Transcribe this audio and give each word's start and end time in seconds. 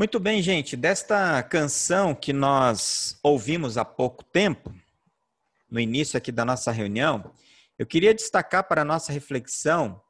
Muito 0.00 0.18
bem, 0.18 0.40
gente. 0.40 0.78
Desta 0.78 1.42
canção 1.42 2.14
que 2.14 2.32
nós 2.32 3.18
ouvimos 3.22 3.76
há 3.76 3.84
pouco 3.84 4.24
tempo, 4.24 4.74
no 5.70 5.78
início 5.78 6.16
aqui 6.16 6.32
da 6.32 6.42
nossa 6.42 6.72
reunião, 6.72 7.30
eu 7.78 7.84
queria 7.84 8.14
destacar 8.14 8.66
para 8.66 8.80
a 8.80 8.84
nossa 8.84 9.12
reflexão, 9.12 10.00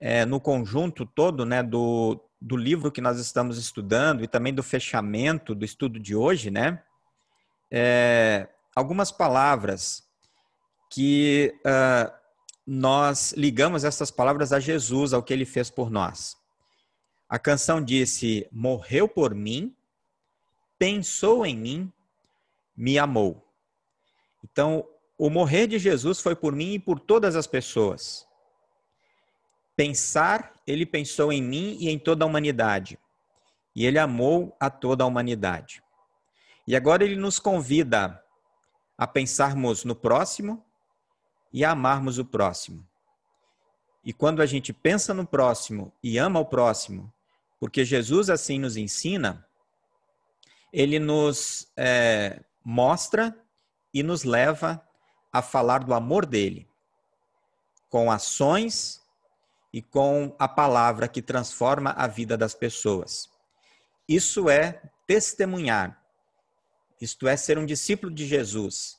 eh, 0.00 0.24
no 0.24 0.40
conjunto 0.40 1.04
todo 1.04 1.44
né, 1.44 1.62
do, 1.62 2.18
do 2.40 2.56
livro 2.56 2.90
que 2.90 3.02
nós 3.02 3.18
estamos 3.18 3.58
estudando 3.58 4.24
e 4.24 4.26
também 4.26 4.54
do 4.54 4.62
fechamento 4.62 5.54
do 5.54 5.66
estudo 5.66 6.00
de 6.00 6.16
hoje, 6.16 6.50
né? 6.50 6.82
eh, 7.70 8.48
algumas 8.74 9.12
palavras 9.12 10.02
que 10.90 11.54
ah, 11.62 12.10
nós 12.66 13.34
ligamos 13.36 13.84
essas 13.84 14.10
palavras 14.10 14.50
a 14.50 14.58
Jesus, 14.58 15.12
ao 15.12 15.22
que 15.22 15.34
ele 15.34 15.44
fez 15.44 15.68
por 15.68 15.90
nós. 15.90 16.42
A 17.28 17.38
canção 17.38 17.82
disse: 17.82 18.46
Morreu 18.52 19.08
por 19.08 19.34
mim, 19.34 19.74
pensou 20.78 21.44
em 21.44 21.56
mim, 21.56 21.92
me 22.76 22.98
amou. 22.98 23.44
Então, 24.44 24.86
o 25.16 25.30
morrer 25.30 25.66
de 25.66 25.78
Jesus 25.78 26.20
foi 26.20 26.34
por 26.34 26.54
mim 26.54 26.74
e 26.74 26.78
por 26.78 27.00
todas 27.00 27.36
as 27.36 27.46
pessoas. 27.46 28.26
Pensar, 29.76 30.52
ele 30.66 30.84
pensou 30.84 31.32
em 31.32 31.42
mim 31.42 31.76
e 31.80 31.88
em 31.88 31.98
toda 31.98 32.24
a 32.24 32.28
humanidade. 32.28 32.98
E 33.74 33.84
ele 33.86 33.98
amou 33.98 34.56
a 34.60 34.70
toda 34.70 35.02
a 35.02 35.06
humanidade. 35.06 35.82
E 36.66 36.76
agora 36.76 37.04
ele 37.04 37.16
nos 37.16 37.38
convida 37.38 38.22
a 38.96 39.06
pensarmos 39.06 39.84
no 39.84 39.94
próximo 39.94 40.64
e 41.52 41.64
a 41.64 41.72
amarmos 41.72 42.18
o 42.18 42.24
próximo. 42.24 42.86
E 44.04 44.12
quando 44.12 44.42
a 44.42 44.46
gente 44.46 44.72
pensa 44.72 45.14
no 45.14 45.26
próximo 45.26 45.92
e 46.02 46.18
ama 46.18 46.38
o 46.38 46.44
próximo, 46.44 47.12
porque 47.58 47.84
Jesus 47.84 48.28
assim 48.28 48.58
nos 48.58 48.76
ensina, 48.76 49.46
ele 50.72 50.98
nos 50.98 51.68
é, 51.76 52.40
mostra 52.64 53.34
e 53.92 54.02
nos 54.02 54.24
leva 54.24 54.86
a 55.32 55.40
falar 55.40 55.84
do 55.84 55.94
amor 55.94 56.26
dele, 56.26 56.68
com 57.88 58.10
ações 58.10 59.00
e 59.72 59.80
com 59.80 60.34
a 60.38 60.46
palavra 60.46 61.08
que 61.08 61.22
transforma 61.22 61.90
a 61.90 62.06
vida 62.06 62.36
das 62.36 62.54
pessoas. 62.54 63.30
Isso 64.08 64.50
é 64.50 64.82
testemunhar, 65.06 66.00
isto 67.00 67.26
é, 67.26 67.36
ser 67.36 67.58
um 67.58 67.66
discípulo 67.66 68.12
de 68.12 68.26
Jesus. 68.26 68.98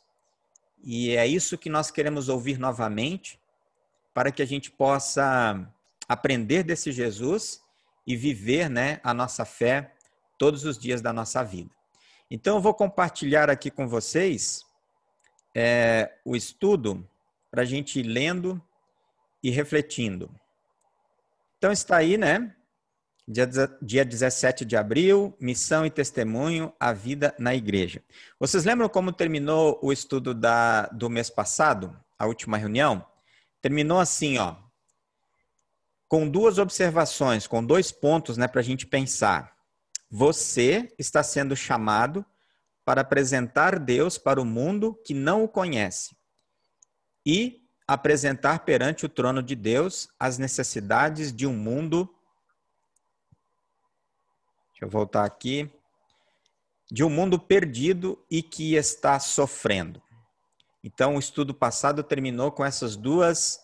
E 0.84 1.16
é 1.16 1.26
isso 1.26 1.58
que 1.58 1.70
nós 1.70 1.90
queremos 1.92 2.30
ouvir 2.30 2.58
novamente, 2.58 3.40
para 4.16 4.32
que 4.32 4.42
a 4.42 4.46
gente 4.46 4.72
possa 4.72 5.70
aprender 6.08 6.64
desse 6.64 6.90
Jesus 6.90 7.62
e 8.08 8.16
viver 8.16 8.70
né, 8.70 9.02
a 9.04 9.14
nossa 9.14 9.44
fé 9.44 9.94
todos 10.38 10.64
os 10.64 10.80
dias 10.80 11.02
da 11.02 11.12
nossa 11.12 11.44
vida. 11.44 11.70
Então, 12.32 12.56
eu 12.56 12.62
vou 12.62 12.74
compartilhar 12.74 13.50
aqui 13.50 13.70
com 13.70 13.90
vocês 13.90 14.64
é, 15.54 16.14
o 16.24 16.34
estudo 16.34 17.06
para 17.52 17.64
a 17.64 17.66
gente 17.66 18.00
ir 18.00 18.04
lendo 18.04 18.62
e 19.44 19.50
refletindo. 19.50 20.34
Então, 21.58 21.74
está 21.74 21.98
aí, 21.98 22.18
né? 22.18 22.56
Dia, 23.28 23.50
dia 23.82 24.06
17 24.06 24.64
de 24.64 24.78
abril, 24.78 25.36
missão 25.42 25.86
e 25.86 25.90
testemunho, 25.90 26.72
a 26.80 26.94
vida 26.94 27.36
na 27.38 27.54
igreja. 27.54 28.02
Vocês 28.40 28.64
lembram 28.64 28.88
como 28.88 29.12
terminou 29.12 29.78
o 29.82 29.92
estudo 29.92 30.34
da, 30.34 30.84
do 30.88 31.10
mês 31.10 31.30
passado, 31.30 31.94
a 32.18 32.26
última 32.26 32.56
reunião? 32.56 33.06
Terminou 33.66 34.00
assim, 34.00 34.38
ó, 34.38 34.58
com 36.08 36.30
duas 36.30 36.60
observações, 36.60 37.48
com 37.48 37.66
dois 37.66 37.92
pontos 37.92 38.38
né, 38.38 38.48
para 38.48 38.62
a 38.62 38.64
gente 38.64 38.86
pensar. 38.86 39.58
Você 40.08 40.94
está 41.00 41.24
sendo 41.24 41.56
chamado 41.56 42.24
para 42.86 43.02
apresentar 43.02 43.80
Deus 43.80 44.20
para 44.20 44.40
o 44.40 44.46
mundo 44.46 44.94
que 45.04 45.16
não 45.16 45.44
o 45.44 45.48
conhece 45.48 46.16
e 47.26 47.68
apresentar 47.88 48.60
perante 48.60 49.04
o 49.04 49.10
trono 49.10 49.42
de 49.42 49.56
Deus 49.56 50.10
as 50.20 50.38
necessidades 50.38 51.34
de 51.34 51.48
um 51.48 51.54
mundo. 51.56 52.08
Deixa 54.74 54.86
eu 54.86 54.90
voltar 54.90 55.26
aqui. 55.26 55.68
De 56.92 57.04
um 57.04 57.10
mundo 57.10 57.40
perdido 57.40 58.24
e 58.30 58.44
que 58.44 58.76
está 58.76 59.20
sofrendo. 59.20 60.05
Então, 60.86 61.16
o 61.16 61.20
estudo 61.20 61.52
passado 61.52 62.04
terminou 62.04 62.52
com 62.52 62.64
essas 62.64 62.96
duas 62.96 63.60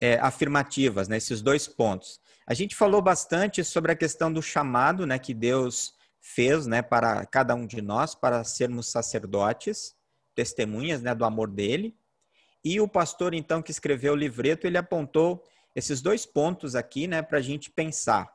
é, 0.00 0.18
afirmativas, 0.18 1.08
né, 1.08 1.18
esses 1.18 1.42
dois 1.42 1.68
pontos. 1.68 2.18
A 2.46 2.54
gente 2.54 2.74
falou 2.74 3.02
bastante 3.02 3.62
sobre 3.62 3.92
a 3.92 3.94
questão 3.94 4.32
do 4.32 4.40
chamado 4.40 5.06
né, 5.06 5.18
que 5.18 5.34
Deus 5.34 5.92
fez 6.22 6.66
né, 6.66 6.80
para 6.80 7.26
cada 7.26 7.54
um 7.54 7.66
de 7.66 7.82
nós 7.82 8.14
para 8.14 8.42
sermos 8.44 8.90
sacerdotes, 8.90 9.94
testemunhas 10.34 11.02
né, 11.02 11.14
do 11.14 11.26
amor 11.26 11.50
dele. 11.50 11.94
E 12.64 12.80
o 12.80 12.88
pastor, 12.88 13.34
então, 13.34 13.60
que 13.60 13.70
escreveu 13.70 14.14
o 14.14 14.16
livreto, 14.16 14.66
ele 14.66 14.78
apontou 14.78 15.44
esses 15.76 16.00
dois 16.00 16.24
pontos 16.24 16.74
aqui 16.74 17.06
né, 17.06 17.20
para 17.20 17.40
a 17.40 17.42
gente 17.42 17.70
pensar. 17.70 18.32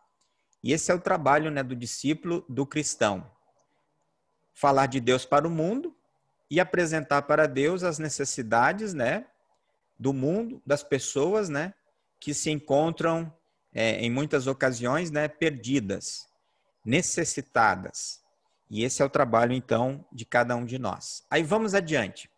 E 0.64 0.72
esse 0.72 0.92
é 0.92 0.94
o 0.94 1.02
trabalho 1.02 1.50
né, 1.50 1.64
do 1.64 1.76
discípulo, 1.76 2.46
do 2.48 2.64
cristão. 2.64 3.28
Falar 4.54 4.86
de 4.86 5.00
Deus 5.00 5.26
para 5.26 5.48
o 5.48 5.52
mundo 5.52 5.96
e 6.50 6.60
apresentar 6.60 7.24
para 7.24 7.48
Deus 7.48 7.84
as 7.84 8.00
necessidades 8.00 8.94
né, 8.94 9.26
do 9.98 10.14
mundo, 10.14 10.62
das 10.66 10.84
pessoas 10.84 11.50
né, 11.50 11.74
que 12.20 12.34
se 12.34 12.50
encontram, 12.50 13.34
é, 13.74 14.02
em 14.02 14.10
muitas 14.10 14.48
ocasiões, 14.48 15.12
né, 15.12 15.28
perdidas 15.28 16.28
necessitadas. 16.84 18.22
E 18.70 18.84
esse 18.84 19.02
é 19.02 19.06
o 19.06 19.10
trabalho, 19.10 19.54
então, 19.54 20.06
de 20.12 20.26
cada 20.26 20.56
um 20.56 20.66
de 20.66 20.80
nós. 20.80 21.24
Aí 21.30 21.44
vamos 21.44 21.74
adiante. 21.74 22.30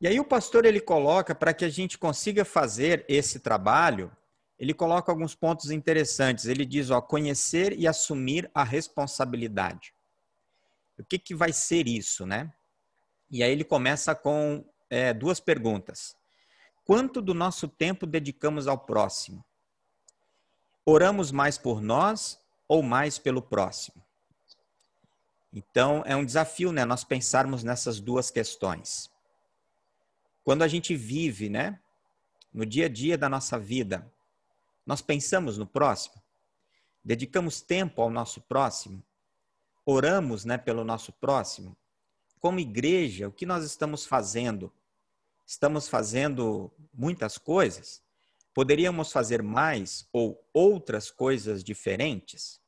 E 0.00 0.06
aí 0.06 0.20
o 0.20 0.24
pastor 0.24 0.64
ele 0.64 0.80
coloca 0.80 1.34
para 1.34 1.54
que 1.54 1.64
a 1.64 1.68
gente 1.68 1.96
consiga 1.96 2.44
fazer 2.44 3.04
esse 3.08 3.40
trabalho, 3.40 4.14
ele 4.58 4.72
coloca 4.72 5.10
alguns 5.10 5.34
pontos 5.34 5.70
interessantes. 5.70 6.46
Ele 6.46 6.64
diz, 6.64 6.90
ó, 6.90 7.00
conhecer 7.00 7.72
e 7.78 7.86
assumir 7.86 8.50
a 8.54 8.64
responsabilidade. 8.64 9.94
O 10.98 11.04
que, 11.04 11.18
que 11.18 11.34
vai 11.34 11.52
ser 11.52 11.86
isso, 11.86 12.24
né? 12.24 12.52
E 13.30 13.42
aí 13.42 13.50
ele 13.50 13.64
começa 13.64 14.14
com 14.14 14.64
é, 14.88 15.12
duas 15.12 15.40
perguntas. 15.40 16.16
Quanto 16.84 17.20
do 17.20 17.34
nosso 17.34 17.66
tempo 17.66 18.06
dedicamos 18.06 18.68
ao 18.68 18.78
próximo? 18.78 19.44
Oramos 20.84 21.32
mais 21.32 21.58
por 21.58 21.80
nós 21.80 22.38
ou 22.68 22.82
mais 22.82 23.18
pelo 23.18 23.42
próximo? 23.42 24.04
Então, 25.52 26.02
é 26.06 26.14
um 26.14 26.24
desafio, 26.24 26.70
né, 26.70 26.84
nós 26.84 27.02
pensarmos 27.02 27.64
nessas 27.64 27.98
duas 27.98 28.30
questões. 28.30 29.10
Quando 30.44 30.62
a 30.62 30.68
gente 30.68 30.94
vive, 30.94 31.48
né, 31.48 31.80
no 32.52 32.64
dia 32.64 32.86
a 32.86 32.88
dia 32.88 33.18
da 33.18 33.28
nossa 33.28 33.58
vida, 33.58 34.08
nós 34.84 35.02
pensamos 35.02 35.58
no 35.58 35.66
próximo? 35.66 36.22
Dedicamos 37.02 37.60
tempo 37.60 38.00
ao 38.00 38.10
nosso 38.10 38.40
próximo? 38.42 39.02
Oramos, 39.84 40.44
né, 40.44 40.56
pelo 40.56 40.84
nosso 40.84 41.12
próximo? 41.12 41.76
Como 42.40 42.60
igreja, 42.60 43.28
o 43.28 43.32
que 43.32 43.46
nós 43.46 43.64
estamos 43.64 44.06
fazendo? 44.06 44.72
Estamos 45.46 45.88
fazendo 45.88 46.72
muitas 46.92 47.38
coisas? 47.38 48.02
Poderíamos 48.52 49.12
fazer 49.12 49.42
mais 49.42 50.08
ou 50.12 50.48
outras 50.52 51.10
coisas 51.10 51.62
diferentes? 51.62 52.60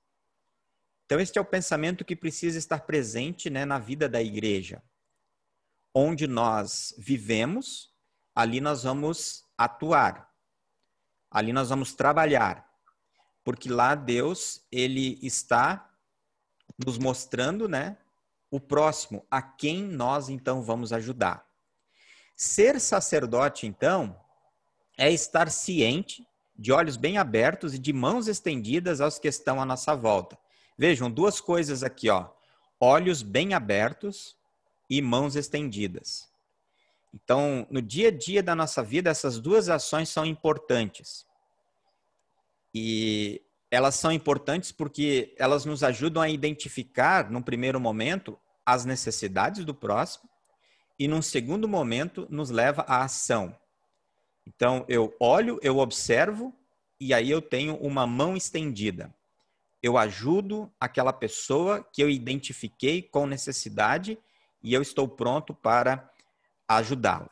Então, 1.06 1.18
este 1.18 1.38
é 1.38 1.40
o 1.40 1.44
pensamento 1.44 2.04
que 2.04 2.14
precisa 2.14 2.58
estar 2.58 2.80
presente 2.80 3.48
né, 3.48 3.64
na 3.64 3.78
vida 3.78 4.08
da 4.08 4.22
igreja. 4.22 4.82
Onde 5.94 6.26
nós 6.26 6.94
vivemos, 6.98 7.94
ali 8.34 8.60
nós 8.60 8.82
vamos 8.82 9.44
atuar, 9.56 10.30
ali 11.30 11.52
nós 11.52 11.70
vamos 11.70 11.94
trabalhar, 11.94 12.70
porque 13.42 13.70
lá 13.70 13.94
Deus 13.94 14.66
ele 14.70 15.18
está 15.22 15.90
nos 16.84 16.98
mostrando, 16.98 17.66
né, 17.66 17.96
o 18.50 18.58
próximo, 18.58 19.26
a 19.30 19.42
quem 19.42 19.82
nós 19.82 20.28
então 20.28 20.62
vamos 20.62 20.92
ajudar. 20.92 21.46
Ser 22.34 22.80
sacerdote, 22.80 23.66
então, 23.66 24.18
é 24.96 25.10
estar 25.10 25.50
ciente, 25.50 26.26
de 26.56 26.72
olhos 26.72 26.96
bem 26.96 27.18
abertos 27.18 27.74
e 27.74 27.78
de 27.78 27.92
mãos 27.92 28.26
estendidas 28.26 29.00
aos 29.00 29.18
que 29.18 29.28
estão 29.28 29.60
à 29.60 29.64
nossa 29.64 29.94
volta. 29.94 30.36
Vejam, 30.76 31.10
duas 31.10 31.40
coisas 31.40 31.82
aqui, 31.82 32.08
ó. 32.10 32.28
Olhos 32.80 33.22
bem 33.22 33.54
abertos 33.54 34.36
e 34.90 35.00
mãos 35.00 35.36
estendidas. 35.36 36.28
Então, 37.12 37.66
no 37.70 37.80
dia 37.80 38.08
a 38.08 38.10
dia 38.10 38.42
da 38.42 38.54
nossa 38.54 38.82
vida, 38.82 39.10
essas 39.10 39.38
duas 39.38 39.68
ações 39.68 40.08
são 40.08 40.24
importantes. 40.24 41.26
E 42.74 43.42
elas 43.70 43.94
são 43.94 44.10
importantes 44.10 44.72
porque 44.72 45.34
elas 45.38 45.64
nos 45.64 45.82
ajudam 45.82 46.22
a 46.22 46.28
identificar, 46.28 47.30
num 47.30 47.42
primeiro 47.42 47.78
momento, 47.78 48.38
as 48.64 48.84
necessidades 48.84 49.64
do 49.64 49.74
próximo 49.74 50.28
e, 50.98 51.06
num 51.06 51.22
segundo 51.22 51.68
momento, 51.68 52.26
nos 52.30 52.50
leva 52.50 52.82
à 52.82 53.02
ação. 53.04 53.54
Então, 54.46 54.84
eu 54.88 55.14
olho, 55.20 55.58
eu 55.62 55.78
observo 55.78 56.54
e 56.98 57.12
aí 57.12 57.30
eu 57.30 57.42
tenho 57.42 57.76
uma 57.76 58.06
mão 58.06 58.36
estendida. 58.36 59.14
Eu 59.82 59.96
ajudo 59.96 60.72
aquela 60.80 61.12
pessoa 61.12 61.84
que 61.92 62.02
eu 62.02 62.10
identifiquei 62.10 63.02
com 63.02 63.26
necessidade 63.26 64.18
e 64.62 64.74
eu 64.74 64.82
estou 64.82 65.06
pronto 65.06 65.54
para 65.54 66.10
ajudá-la. 66.66 67.30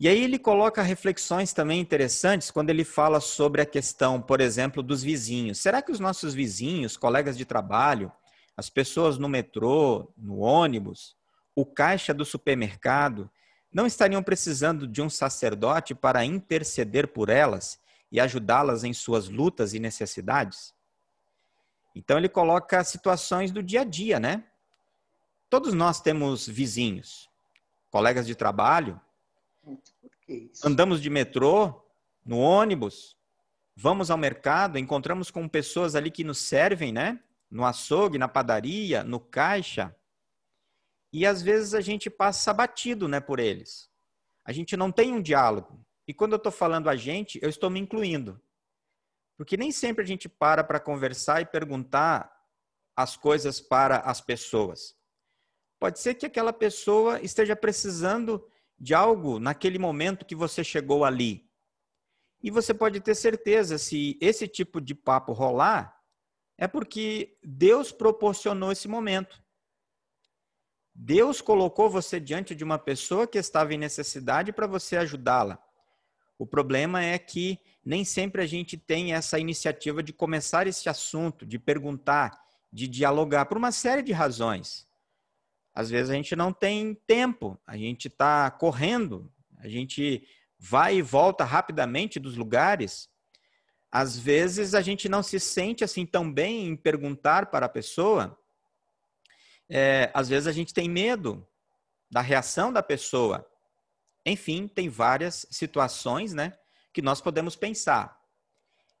E 0.00 0.08
aí 0.08 0.24
ele 0.24 0.38
coloca 0.38 0.80
reflexões 0.80 1.52
também 1.52 1.78
interessantes 1.78 2.50
quando 2.50 2.70
ele 2.70 2.84
fala 2.84 3.20
sobre 3.20 3.60
a 3.60 3.66
questão, 3.66 4.18
por 4.18 4.40
exemplo, 4.40 4.82
dos 4.82 5.02
vizinhos. 5.02 5.58
Será 5.58 5.82
que 5.82 5.92
os 5.92 6.00
nossos 6.00 6.32
vizinhos, 6.32 6.96
colegas 6.96 7.36
de 7.36 7.44
trabalho, 7.44 8.10
as 8.56 8.70
pessoas 8.70 9.18
no 9.18 9.28
metrô, 9.28 10.10
no 10.16 10.38
ônibus, 10.38 11.14
o 11.54 11.66
caixa 11.66 12.14
do 12.14 12.24
supermercado, 12.24 13.30
não 13.70 13.86
estariam 13.86 14.22
precisando 14.22 14.86
de 14.86 15.02
um 15.02 15.10
sacerdote 15.10 15.94
para 15.94 16.24
interceder 16.24 17.08
por 17.08 17.28
elas 17.28 17.78
e 18.10 18.18
ajudá-las 18.18 18.84
em 18.84 18.94
suas 18.94 19.28
lutas 19.28 19.74
e 19.74 19.78
necessidades? 19.78 20.72
Então 21.94 22.16
ele 22.16 22.30
coloca 22.30 22.82
situações 22.84 23.50
do 23.50 23.62
dia 23.62 23.82
a 23.82 23.84
dia, 23.84 24.18
né? 24.18 24.44
Todos 25.50 25.74
nós 25.74 26.00
temos 26.00 26.48
vizinhos, 26.48 27.28
colegas 27.90 28.26
de 28.26 28.34
trabalho, 28.34 28.98
andamos 30.64 31.00
de 31.00 31.10
metrô, 31.10 31.82
no 32.24 32.38
ônibus, 32.38 33.16
vamos 33.74 34.10
ao 34.10 34.18
mercado, 34.18 34.78
encontramos 34.78 35.30
com 35.30 35.48
pessoas 35.48 35.94
ali 35.94 36.10
que 36.10 36.24
nos 36.24 36.38
servem, 36.38 36.92
né? 36.92 37.22
No 37.50 37.64
açougue, 37.64 38.18
na 38.18 38.28
padaria, 38.28 39.02
no 39.02 39.18
caixa. 39.18 39.94
E 41.12 41.26
às 41.26 41.42
vezes 41.42 41.74
a 41.74 41.80
gente 41.80 42.08
passa 42.08 42.52
batido 42.52 43.08
né, 43.08 43.18
por 43.18 43.40
eles. 43.40 43.90
A 44.44 44.52
gente 44.52 44.76
não 44.76 44.92
tem 44.92 45.12
um 45.12 45.20
diálogo. 45.20 45.84
E 46.06 46.14
quando 46.14 46.32
eu 46.32 46.36
estou 46.36 46.52
falando 46.52 46.88
a 46.88 46.96
gente, 46.96 47.38
eu 47.42 47.48
estou 47.48 47.70
me 47.70 47.80
incluindo. 47.80 48.40
Porque 49.36 49.56
nem 49.56 49.72
sempre 49.72 50.04
a 50.04 50.06
gente 50.06 50.28
para 50.28 50.62
para 50.62 50.78
conversar 50.78 51.40
e 51.40 51.46
perguntar 51.46 52.30
as 52.94 53.16
coisas 53.16 53.60
para 53.60 53.98
as 54.00 54.20
pessoas. 54.20 54.94
Pode 55.78 55.98
ser 55.98 56.14
que 56.14 56.26
aquela 56.26 56.52
pessoa 56.52 57.20
esteja 57.22 57.56
precisando 57.56 58.46
de 58.80 58.94
algo 58.94 59.38
naquele 59.38 59.78
momento 59.78 60.24
que 60.24 60.34
você 60.34 60.64
chegou 60.64 61.04
ali. 61.04 61.46
E 62.42 62.50
você 62.50 62.72
pode 62.72 63.00
ter 63.00 63.14
certeza, 63.14 63.76
se 63.76 64.16
esse 64.20 64.48
tipo 64.48 64.80
de 64.80 64.94
papo 64.94 65.32
rolar, 65.32 65.94
é 66.56 66.66
porque 66.66 67.36
Deus 67.42 67.92
proporcionou 67.92 68.72
esse 68.72 68.88
momento. 68.88 69.42
Deus 70.94 71.40
colocou 71.40 71.90
você 71.90 72.18
diante 72.18 72.54
de 72.54 72.64
uma 72.64 72.78
pessoa 72.78 73.26
que 73.26 73.38
estava 73.38 73.74
em 73.74 73.78
necessidade 73.78 74.52
para 74.52 74.66
você 74.66 74.96
ajudá-la. 74.96 75.62
O 76.38 76.46
problema 76.46 77.02
é 77.04 77.18
que 77.18 77.58
nem 77.84 78.04
sempre 78.04 78.42
a 78.42 78.46
gente 78.46 78.78
tem 78.78 79.12
essa 79.12 79.38
iniciativa 79.38 80.02
de 80.02 80.12
começar 80.12 80.66
esse 80.66 80.88
assunto, 80.88 81.44
de 81.44 81.58
perguntar, 81.58 82.38
de 82.72 82.88
dialogar, 82.88 83.44
por 83.44 83.58
uma 83.58 83.72
série 83.72 84.02
de 84.02 84.12
razões. 84.12 84.89
Às 85.80 85.88
vezes 85.88 86.10
a 86.10 86.14
gente 86.14 86.36
não 86.36 86.52
tem 86.52 86.94
tempo, 87.06 87.58
a 87.66 87.74
gente 87.74 88.08
está 88.08 88.50
correndo, 88.50 89.32
a 89.56 89.66
gente 89.66 90.28
vai 90.58 90.96
e 90.96 91.02
volta 91.02 91.42
rapidamente 91.42 92.20
dos 92.20 92.36
lugares. 92.36 93.08
Às 93.90 94.18
vezes 94.18 94.74
a 94.74 94.82
gente 94.82 95.08
não 95.08 95.22
se 95.22 95.40
sente 95.40 95.82
assim 95.82 96.04
tão 96.04 96.30
bem 96.30 96.66
em 96.66 96.76
perguntar 96.76 97.46
para 97.46 97.64
a 97.64 97.68
pessoa. 97.68 98.38
É, 99.70 100.10
às 100.12 100.28
vezes 100.28 100.46
a 100.46 100.52
gente 100.52 100.74
tem 100.74 100.86
medo 100.86 101.48
da 102.10 102.20
reação 102.20 102.70
da 102.70 102.82
pessoa. 102.82 103.50
Enfim, 104.26 104.68
tem 104.68 104.90
várias 104.90 105.46
situações, 105.50 106.34
né, 106.34 106.58
que 106.92 107.00
nós 107.00 107.22
podemos 107.22 107.56
pensar. 107.56 108.20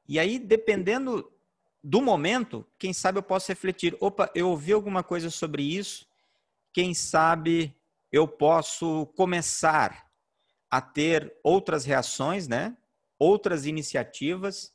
E 0.08 0.18
aí, 0.18 0.38
dependendo 0.38 1.30
do 1.84 2.00
momento, 2.00 2.66
quem 2.78 2.94
sabe 2.94 3.18
eu 3.18 3.22
posso 3.22 3.48
refletir: 3.48 3.94
opa, 4.00 4.30
eu 4.34 4.48
ouvi 4.48 4.72
alguma 4.72 5.02
coisa 5.02 5.28
sobre 5.28 5.62
isso, 5.62 6.08
quem 6.72 6.94
sabe 6.94 7.76
eu 8.12 8.26
posso 8.26 9.06
começar 9.16 10.10
a 10.70 10.80
ter 10.80 11.32
outras 11.42 11.84
reações, 11.84 12.46
né? 12.46 12.76
Outras 13.18 13.66
iniciativas, 13.66 14.72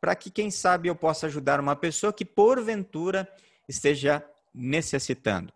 para 0.00 0.14
que, 0.14 0.30
quem 0.30 0.50
sabe, 0.50 0.88
eu 0.88 0.96
possa 0.96 1.26
ajudar 1.26 1.60
uma 1.60 1.76
pessoa 1.76 2.12
que, 2.12 2.24
porventura, 2.24 3.30
esteja 3.68 4.24
necessitando. 4.52 5.52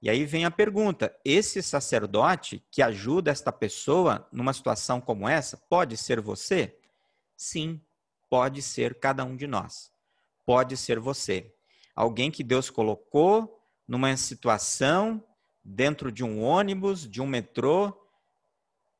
E 0.00 0.10
aí 0.10 0.24
vem 0.24 0.44
a 0.44 0.50
pergunta: 0.50 1.14
esse 1.24 1.62
sacerdote 1.62 2.62
que 2.70 2.82
ajuda 2.82 3.30
esta 3.30 3.52
pessoa 3.52 4.28
numa 4.32 4.52
situação 4.52 5.00
como 5.00 5.28
essa, 5.28 5.56
pode 5.56 5.96
ser 5.96 6.20
você? 6.20 6.78
Sim, 7.36 7.80
pode 8.28 8.62
ser 8.62 8.98
cada 8.98 9.24
um 9.24 9.36
de 9.36 9.46
nós. 9.46 9.92
Pode 10.44 10.76
ser 10.76 10.98
você. 10.98 11.52
Alguém 11.96 12.30
que 12.30 12.44
Deus 12.44 12.68
colocou 12.68 13.63
numa 13.86 14.16
situação 14.16 15.22
dentro 15.62 16.12
de 16.12 16.22
um 16.22 16.42
ônibus, 16.42 17.08
de 17.08 17.22
um 17.22 17.26
metrô, 17.26 17.92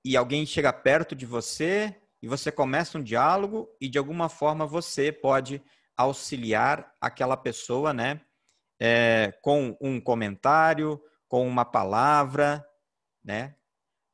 e 0.05 0.17
alguém 0.17 0.45
chega 0.45 0.73
perto 0.73 1.15
de 1.15 1.25
você 1.25 1.97
e 2.23 2.29
você 2.29 2.53
começa 2.53 2.99
um 2.99 3.03
diálogo 3.03 3.69
e 3.81 3.89
de 3.89 3.99
alguma 3.99 4.29
forma 4.29 4.67
você 4.67 5.11
pode 5.11 5.63
auxiliar 5.97 6.93
aquela 7.01 7.37
pessoa, 7.37 7.93
né? 7.93 8.21
É, 8.81 9.33
com 9.43 9.77
um 9.81 10.01
comentário, 10.01 11.01
com 11.29 11.47
uma 11.47 11.65
palavra, 11.65 12.67
né? 13.23 13.55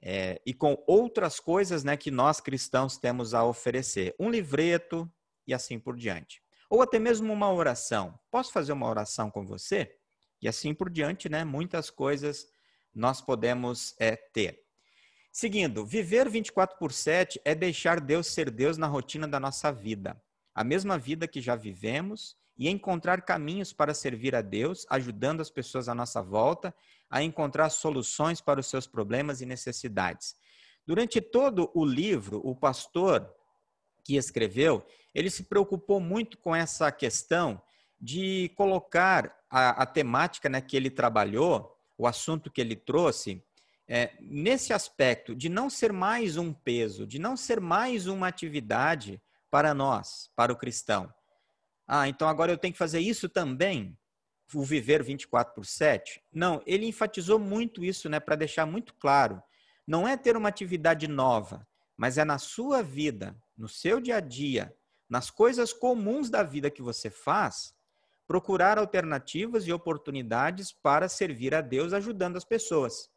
É, 0.02 0.40
e 0.46 0.54
com 0.54 0.82
outras 0.86 1.38
coisas 1.38 1.84
né, 1.84 1.96
que 1.96 2.10
nós 2.10 2.40
cristãos 2.40 2.96
temos 2.96 3.34
a 3.34 3.44
oferecer. 3.44 4.14
Um 4.18 4.30
livreto 4.30 5.10
e 5.46 5.52
assim 5.52 5.78
por 5.78 5.96
diante. 5.96 6.42
Ou 6.70 6.80
até 6.82 6.98
mesmo 6.98 7.32
uma 7.32 7.52
oração. 7.52 8.18
Posso 8.30 8.52
fazer 8.52 8.72
uma 8.72 8.88
oração 8.88 9.30
com 9.30 9.44
você? 9.44 9.99
E 10.40 10.48
assim 10.48 10.74
por 10.74 10.90
diante, 10.90 11.28
né? 11.28 11.44
Muitas 11.44 11.90
coisas 11.90 12.48
nós 12.94 13.20
podemos 13.20 13.94
é, 13.98 14.16
ter. 14.16 14.62
Seguindo, 15.32 15.86
viver 15.86 16.28
24 16.28 16.76
por 16.76 16.92
7 16.92 17.40
é 17.44 17.54
deixar 17.54 18.00
Deus 18.00 18.26
ser 18.26 18.50
Deus 18.50 18.76
na 18.76 18.86
rotina 18.86 19.28
da 19.28 19.38
nossa 19.38 19.70
vida. 19.70 20.20
A 20.54 20.64
mesma 20.64 20.98
vida 20.98 21.28
que 21.28 21.40
já 21.40 21.54
vivemos 21.54 22.36
e 22.58 22.68
encontrar 22.68 23.22
caminhos 23.22 23.72
para 23.72 23.94
servir 23.94 24.34
a 24.34 24.42
Deus, 24.42 24.86
ajudando 24.90 25.40
as 25.40 25.48
pessoas 25.48 25.88
à 25.88 25.94
nossa 25.94 26.20
volta 26.20 26.74
a 27.08 27.22
encontrar 27.22 27.70
soluções 27.70 28.40
para 28.40 28.60
os 28.60 28.66
seus 28.66 28.86
problemas 28.86 29.40
e 29.40 29.46
necessidades. 29.46 30.36
Durante 30.86 31.20
todo 31.20 31.70
o 31.74 31.84
livro, 31.84 32.40
o 32.44 32.54
pastor 32.54 33.32
que 34.04 34.16
escreveu, 34.16 34.84
ele 35.14 35.30
se 35.30 35.44
preocupou 35.44 36.00
muito 36.00 36.38
com 36.38 36.54
essa 36.54 36.90
questão 36.92 37.60
de 38.00 38.50
colocar 38.56 39.36
a, 39.50 39.82
a 39.82 39.86
temática 39.86 40.48
né, 40.48 40.60
que 40.60 40.76
ele 40.76 40.88
trabalhou, 40.88 41.76
o 41.98 42.06
assunto 42.06 42.50
que 42.50 42.60
ele 42.60 42.74
trouxe, 42.74 43.44
é, 43.86 44.12
nesse 44.20 44.72
aspecto 44.72 45.34
de 45.34 45.48
não 45.48 45.68
ser 45.68 45.92
mais 45.92 46.36
um 46.36 46.52
peso, 46.52 47.06
de 47.06 47.18
não 47.18 47.36
ser 47.36 47.60
mais 47.60 48.06
uma 48.06 48.28
atividade 48.28 49.20
para 49.50 49.74
nós, 49.74 50.30
para 50.34 50.52
o 50.52 50.56
cristão. 50.56 51.12
Ah, 51.86 52.08
então 52.08 52.28
agora 52.28 52.52
eu 52.52 52.56
tenho 52.56 52.72
que 52.72 52.78
fazer 52.78 53.00
isso 53.00 53.28
também? 53.28 53.98
O 54.54 54.62
viver 54.62 55.02
24 55.02 55.52
por 55.52 55.66
7? 55.66 56.22
Não, 56.32 56.62
ele 56.64 56.86
enfatizou 56.86 57.38
muito 57.38 57.84
isso, 57.84 58.08
né, 58.08 58.20
para 58.20 58.36
deixar 58.36 58.64
muito 58.64 58.94
claro. 58.94 59.42
Não 59.86 60.06
é 60.06 60.16
ter 60.16 60.36
uma 60.36 60.48
atividade 60.48 61.08
nova, 61.08 61.66
mas 61.96 62.16
é 62.16 62.24
na 62.24 62.38
sua 62.38 62.82
vida, 62.82 63.36
no 63.58 63.68
seu 63.68 64.00
dia 64.00 64.16
a 64.16 64.20
dia, 64.20 64.74
nas 65.08 65.30
coisas 65.30 65.72
comuns 65.72 66.30
da 66.30 66.44
vida 66.44 66.70
que 66.70 66.80
você 66.80 67.10
faz, 67.10 67.74
procurar 68.30 68.78
alternativas 68.78 69.66
e 69.66 69.72
oportunidades 69.72 70.70
para 70.70 71.08
servir 71.08 71.52
a 71.52 71.60
Deus 71.60 71.92
ajudando 71.92 72.36
as 72.36 72.44
pessoas. 72.44 73.10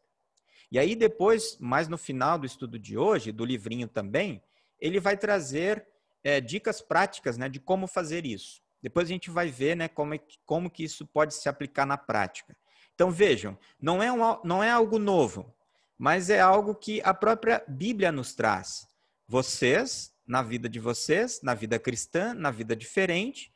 E 0.72 0.76
aí 0.76 0.96
depois, 0.96 1.56
mais 1.60 1.86
no 1.86 1.96
final 1.96 2.36
do 2.36 2.44
estudo 2.44 2.80
de 2.80 2.98
hoje, 2.98 3.30
do 3.30 3.44
livrinho 3.44 3.86
também, 3.86 4.42
ele 4.80 4.98
vai 4.98 5.16
trazer 5.16 5.86
é, 6.24 6.40
dicas 6.40 6.82
práticas 6.82 7.38
né, 7.38 7.48
de 7.48 7.60
como 7.60 7.86
fazer 7.86 8.26
isso. 8.26 8.60
Depois 8.82 9.06
a 9.06 9.12
gente 9.12 9.30
vai 9.30 9.50
ver 9.50 9.76
né, 9.76 9.86
como, 9.86 10.14
é, 10.14 10.20
como 10.44 10.68
que 10.68 10.82
isso 10.82 11.06
pode 11.06 11.32
se 11.34 11.48
aplicar 11.48 11.86
na 11.86 11.96
prática. 11.96 12.56
Então 12.92 13.08
vejam, 13.08 13.56
não 13.80 14.02
é, 14.02 14.10
um, 14.10 14.40
não 14.42 14.64
é 14.64 14.72
algo 14.72 14.98
novo, 14.98 15.54
mas 15.96 16.28
é 16.28 16.40
algo 16.40 16.74
que 16.74 17.00
a 17.04 17.14
própria 17.14 17.62
Bíblia 17.68 18.10
nos 18.10 18.34
traz. 18.34 18.88
Vocês, 19.28 20.12
na 20.26 20.42
vida 20.42 20.68
de 20.68 20.80
vocês, 20.80 21.40
na 21.40 21.54
vida 21.54 21.78
cristã, 21.78 22.34
na 22.34 22.50
vida 22.50 22.74
diferente, 22.74 23.53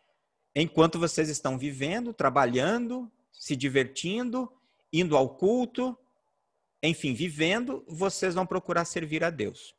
enquanto 0.63 0.99
vocês 0.99 1.29
estão 1.29 1.59
vivendo, 1.59 2.13
trabalhando, 2.13 3.11
se 3.33 3.55
divertindo, 3.55 4.51
indo 4.93 5.17
ao 5.17 5.37
culto, 5.37 5.97
enfim, 6.83 7.15
vivendo, 7.15 7.85
vocês 7.89 8.35
vão 8.35 8.47
procurar 8.47 8.85
servir 8.85 9.23
a 9.23 9.31
Deus. 9.31 9.75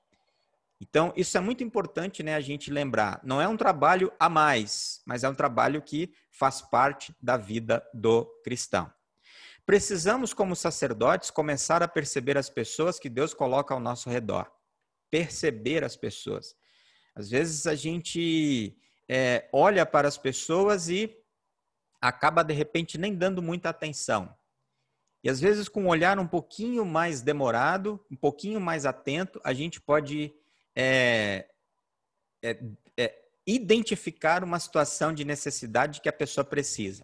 Então, 0.82 1.12
isso 1.16 1.38
é 1.38 1.42
muito 1.42 1.64
importante, 1.64 2.24
né, 2.24 2.36
a 2.36 2.40
gente 2.40 2.72
lembrar. 2.72 3.20
Não 3.24 3.42
é 3.42 3.48
um 3.48 3.58
trabalho 3.58 4.12
a 4.18 4.30
mais, 4.30 5.02
mas 5.06 5.24
é 5.24 5.30
um 5.30 5.36
trabalho 5.36 5.82
que 5.82 6.14
faz 6.32 6.62
parte 6.62 7.14
da 7.22 7.36
vida 7.36 7.86
do 7.94 8.26
cristão. 8.44 8.92
Precisamos, 9.66 10.34
como 10.34 10.56
sacerdotes, 10.56 11.30
começar 11.30 11.84
a 11.84 11.88
perceber 11.88 12.38
as 12.38 12.50
pessoas 12.50 12.98
que 12.98 13.10
Deus 13.10 13.34
coloca 13.34 13.74
ao 13.74 13.80
nosso 13.80 14.10
redor. 14.10 14.50
Perceber 15.12 15.84
as 15.84 15.98
pessoas. 15.98 16.56
Às 17.14 17.30
vezes 17.30 17.68
a 17.68 17.76
gente 17.76 18.76
é, 19.10 19.50
olha 19.52 19.88
para 19.88 20.08
as 20.08 20.20
pessoas 20.20 20.88
e 20.88 21.18
acaba, 22.00 22.44
de 22.44 22.54
repente, 22.54 22.96
nem 22.96 23.16
dando 23.16 23.42
muita 23.42 23.70
atenção. 23.70 24.34
E 25.24 25.30
às 25.30 25.40
vezes, 25.40 25.68
com 25.68 25.84
um 25.84 25.88
olhar 25.88 26.20
um 26.20 26.28
pouquinho 26.28 26.86
mais 26.86 27.22
demorado, 27.22 28.00
um 28.10 28.16
pouquinho 28.16 28.62
mais 28.62 28.86
atento, 28.86 29.42
a 29.44 29.52
gente 29.52 29.82
pode 29.82 30.34
é, 30.76 31.50
é, 32.44 32.60
é, 32.96 33.16
identificar 33.46 34.44
uma 34.44 34.60
situação 34.60 35.12
de 35.12 35.26
necessidade 35.26 36.00
que 36.00 36.08
a 36.08 36.14
pessoa 36.14 36.46
precisa. 36.46 37.04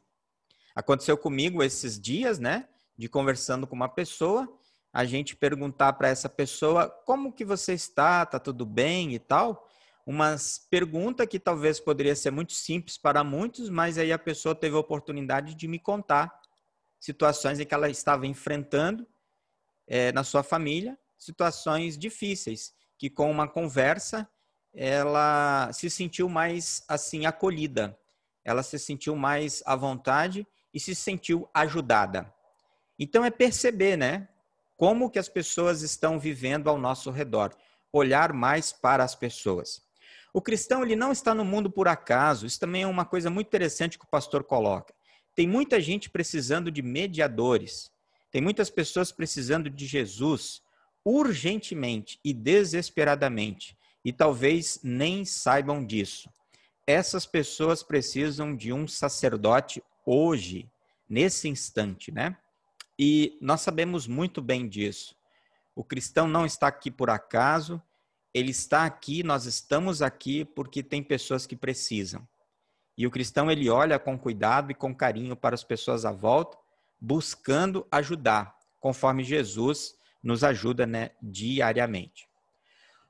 Aconteceu 0.76 1.18
comigo 1.18 1.64
esses 1.64 2.00
dias, 2.00 2.38
né? 2.38 2.70
De 2.96 3.10
conversando 3.10 3.66
com 3.66 3.76
uma 3.76 3.90
pessoa, 3.90 4.48
a 4.94 5.04
gente 5.04 5.36
perguntar 5.36 5.94
para 5.94 6.08
essa 6.08 6.30
pessoa 6.30 6.88
como 6.88 7.34
que 7.34 7.44
você 7.44 7.74
está, 7.74 8.26
tá 8.26 8.40
tudo 8.40 8.66
bem 8.66 9.14
e 9.14 9.20
tal 9.20 9.65
uma 10.06 10.36
pergunta 10.70 11.26
que 11.26 11.40
talvez 11.40 11.80
poderia 11.80 12.16
ser 12.16 12.32
muito 12.32 12.54
simples 12.54 12.98
para 12.98 13.24
muitos, 13.24 13.70
mas 13.70 13.98
aí 13.98 14.12
a 14.12 14.20
pessoa 14.20 14.54
teve 14.54 14.76
a 14.76 14.80
oportunidade 14.80 15.56
de 15.56 15.68
me 15.68 15.80
contar 15.80 16.40
situações 17.00 17.60
em 17.60 17.66
que 17.66 17.74
ela 17.74 17.90
estava 17.90 18.28
enfrentando 18.28 19.08
é, 19.88 20.12
na 20.12 20.24
sua 20.24 20.44
família, 20.44 20.98
situações 21.18 21.98
difíceis, 21.98 22.74
que 22.98 23.10
com 23.10 23.30
uma 23.32 23.48
conversa 23.48 24.30
ela 24.74 25.72
se 25.72 25.90
sentiu 25.90 26.28
mais 26.28 26.84
assim 26.88 27.26
acolhida, 27.26 27.98
ela 28.44 28.62
se 28.62 28.78
sentiu 28.78 29.16
mais 29.16 29.64
à 29.66 29.76
vontade 29.76 30.46
e 30.74 30.80
se 30.80 30.94
sentiu 30.94 31.50
ajudada. 31.54 32.32
Então 33.00 33.24
é 33.26 33.32
perceber, 33.32 33.98
né, 33.98 34.28
como 34.78 35.10
que 35.10 35.18
as 35.18 35.30
pessoas 35.30 35.82
estão 35.82 36.20
vivendo 36.20 36.70
ao 36.70 36.78
nosso 36.78 37.10
redor, 37.10 37.56
olhar 37.92 38.34
mais 38.34 38.74
para 38.74 39.04
as 39.04 39.16
pessoas. 39.16 39.85
O 40.36 40.42
cristão 40.42 40.84
ele 40.84 40.98
não 40.98 41.14
está 41.14 41.34
no 41.34 41.46
mundo 41.46 41.72
por 41.72 41.88
acaso. 41.88 42.46
Isso 42.46 42.60
também 42.60 42.82
é 42.82 42.88
uma 42.88 43.06
coisa 43.06 43.30
muito 43.30 43.48
interessante 43.48 43.98
que 43.98 44.04
o 44.04 44.10
pastor 44.10 44.44
coloca. 44.44 44.94
Tem 45.34 45.48
muita 45.48 45.80
gente 45.80 46.10
precisando 46.10 46.70
de 46.70 46.82
mediadores. 46.82 47.90
Tem 48.32 48.42
muitas 48.42 48.70
pessoas 48.70 49.14
precisando 49.14 49.70
de 49.70 49.86
Jesus 49.86 50.62
urgentemente 51.06 52.20
e 52.22 52.34
desesperadamente, 52.34 53.78
e 54.04 54.12
talvez 54.12 54.78
nem 54.84 55.24
saibam 55.24 55.86
disso. 55.86 56.30
Essas 56.86 57.26
pessoas 57.26 57.82
precisam 57.82 58.54
de 58.54 58.74
um 58.74 58.90
sacerdote 58.90 59.82
hoje, 60.06 60.70
nesse 61.08 61.48
instante, 61.48 62.12
né? 62.12 62.36
E 63.00 63.38
nós 63.40 63.62
sabemos 63.62 64.06
muito 64.06 64.42
bem 64.42 64.68
disso. 64.68 65.16
O 65.74 65.82
cristão 65.82 66.28
não 66.28 66.46
está 66.46 66.68
aqui 66.68 66.92
por 66.92 67.10
acaso, 67.10 67.82
ele 68.36 68.52
está 68.52 68.84
aqui, 68.84 69.24
nós 69.24 69.46
estamos 69.46 70.02
aqui 70.02 70.44
porque 70.44 70.84
tem 70.84 71.02
pessoas 71.02 71.48
que 71.48 71.56
precisam. 71.56 72.28
E 72.98 73.08
o 73.08 73.12
cristão 73.12 73.50
ele 73.50 73.70
olha 73.70 73.98
com 73.98 74.20
cuidado 74.20 74.72
e 74.72 74.76
com 74.76 74.94
carinho 74.94 75.38
para 75.38 75.56
as 75.56 75.64
pessoas 75.64 76.04
à 76.04 76.12
volta, 76.12 76.58
buscando 77.00 77.88
ajudar, 77.90 78.54
conforme 78.78 79.24
Jesus 79.24 79.96
nos 80.22 80.44
ajuda 80.44 80.86
né, 80.86 81.12
diariamente. 81.22 82.28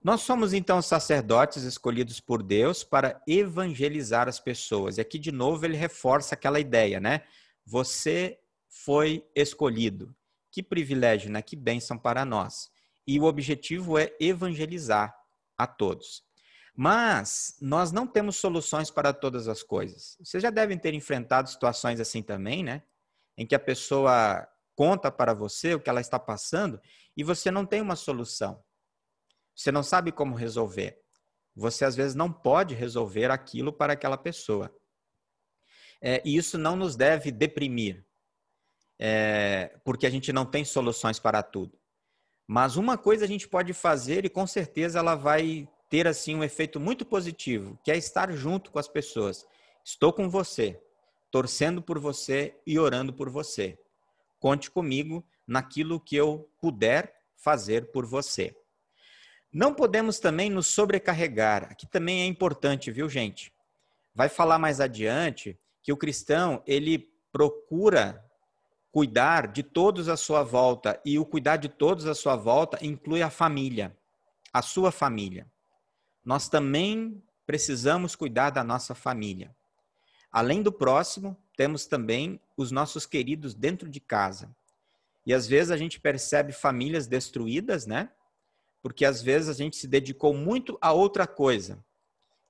Nós 0.04 0.22
somos 0.22 0.54
então 0.54 0.80
sacerdotes 0.80 1.64
escolhidos 1.64 2.20
por 2.20 2.44
Deus 2.44 2.84
para 2.84 3.20
evangelizar 3.28 4.28
as 4.28 4.40
pessoas. 4.40 5.00
E 5.00 5.02
aqui 5.02 5.18
de 5.18 5.32
novo 5.32 5.66
ele 5.66 5.76
reforça 5.76 6.36
aquela 6.36 6.60
ideia, 6.60 7.00
né? 7.00 7.24
Você 7.66 8.38
foi 8.70 9.26
escolhido. 9.34 10.16
Que 10.52 10.62
privilégio, 10.62 11.32
né? 11.32 11.42
Que 11.42 11.56
bênção 11.56 11.98
para 11.98 12.24
nós. 12.24 12.70
E 13.08 13.20
o 13.20 13.24
objetivo 13.24 13.98
é 13.98 14.16
evangelizar 14.20 15.16
a 15.58 15.68
todos. 15.68 16.24
Mas 16.76 17.56
nós 17.62 17.92
não 17.92 18.06
temos 18.06 18.36
soluções 18.36 18.92
para 18.92 19.14
todas 19.14 19.48
as 19.48 19.64
coisas. 19.64 20.18
Vocês 20.20 20.44
já 20.44 20.50
devem 20.50 20.78
ter 20.78 20.94
enfrentado 20.94 21.50
situações 21.50 22.00
assim 22.00 22.22
também, 22.22 22.64
né? 22.64 22.84
Em 23.38 23.46
que 23.46 23.56
a 23.56 23.60
pessoa 23.60 24.48
conta 24.76 25.10
para 25.10 25.34
você 25.34 25.74
o 25.74 25.80
que 25.80 25.90
ela 25.90 26.02
está 26.02 26.20
passando 26.20 26.82
e 27.16 27.24
você 27.24 27.50
não 27.50 27.66
tem 27.66 27.80
uma 27.80 27.96
solução. 27.96 28.62
Você 29.56 29.72
não 29.72 29.84
sabe 29.84 30.12
como 30.12 30.36
resolver. 30.36 31.00
Você 31.56 31.86
às 31.86 31.96
vezes 31.96 32.14
não 32.14 32.32
pode 32.32 32.76
resolver 32.76 33.32
aquilo 33.32 33.72
para 33.72 33.94
aquela 33.94 34.18
pessoa. 34.18 34.76
É, 36.02 36.22
e 36.26 36.36
isso 36.36 36.58
não 36.58 36.76
nos 36.76 36.98
deve 36.98 37.32
deprimir, 37.32 38.06
é, 39.00 39.80
porque 39.84 40.06
a 40.06 40.10
gente 40.10 40.34
não 40.34 40.46
tem 40.46 40.66
soluções 40.66 41.20
para 41.20 41.42
tudo. 41.42 41.80
Mas 42.48 42.76
uma 42.76 42.98
coisa 42.98 43.26
a 43.26 43.28
gente 43.28 43.48
pode 43.48 43.74
fazer 43.74 44.26
e 44.26 44.30
com 44.30 44.46
certeza 44.46 45.00
ela 45.00 45.16
vai 45.16 45.68
ter 45.90 46.08
assim 46.08 46.36
um 46.36 46.44
efeito 46.44 46.80
muito 46.80 47.06
positivo, 47.06 47.80
que 47.84 47.92
é 47.92 47.98
estar 47.98 48.32
junto 48.32 48.72
com 48.72 48.80
as 48.80 48.88
pessoas. 48.88 49.46
Estou 49.84 50.12
com 50.12 50.30
você, 50.30 50.80
torcendo 51.32 51.82
por 51.82 52.00
você 52.00 52.56
e 52.66 52.78
orando 52.78 53.14
por 53.14 53.30
você. 53.30 53.80
Conte 54.40 54.70
comigo 54.70 55.24
naquilo 55.48 56.00
que 56.00 56.16
eu 56.16 56.50
puder 56.60 57.16
fazer 57.36 57.92
por 57.92 58.06
você. 58.06 58.56
Não 59.52 59.74
podemos 59.74 60.20
também 60.20 60.50
nos 60.50 60.68
sobrecarregar. 60.68 61.66
Aqui 61.72 61.88
também 61.88 62.24
é 62.24 62.26
importante, 62.26 62.92
viu, 62.92 63.08
gente? 63.08 63.54
Vai 64.14 64.28
falar 64.28 64.60
mais 64.60 64.80
adiante 64.80 65.58
que 65.82 65.94
o 65.94 65.98
cristão, 65.98 66.62
ele 66.66 67.10
procura 67.32 68.25
cuidar 68.96 69.48
de 69.48 69.62
todos 69.62 70.08
à 70.08 70.16
sua 70.16 70.42
volta, 70.42 70.98
e 71.04 71.20
o 71.20 71.26
cuidar 71.26 71.58
de 71.58 71.68
todos 71.68 72.08
à 72.08 72.16
sua 72.16 72.38
volta 72.38 72.80
inclui 72.82 73.22
a 73.22 73.30
família, 73.30 73.94
a 74.54 74.62
sua 74.62 74.90
família. 74.90 75.46
Nós 76.24 76.48
também 76.48 77.22
precisamos 77.46 78.16
cuidar 78.16 78.52
da 78.52 78.64
nossa 78.64 78.96
família. 78.96 79.54
Além 80.32 80.64
do 80.64 80.72
próximo, 80.72 81.36
temos 81.58 81.86
também 81.86 82.40
os 82.56 82.72
nossos 82.72 83.06
queridos 83.06 83.54
dentro 83.54 83.90
de 83.90 84.00
casa. 84.00 84.50
E 85.26 85.34
às 85.34 85.46
vezes 85.46 85.72
a 85.72 85.78
gente 85.78 86.00
percebe 86.00 86.54
famílias 86.54 87.06
destruídas, 87.06 87.86
né? 87.86 88.10
Porque 88.82 89.04
às 89.04 89.22
vezes 89.22 89.50
a 89.50 89.54
gente 89.54 89.76
se 89.76 89.90
dedicou 89.90 90.34
muito 90.34 90.78
a 90.80 90.94
outra 90.94 91.28
coisa 91.28 91.84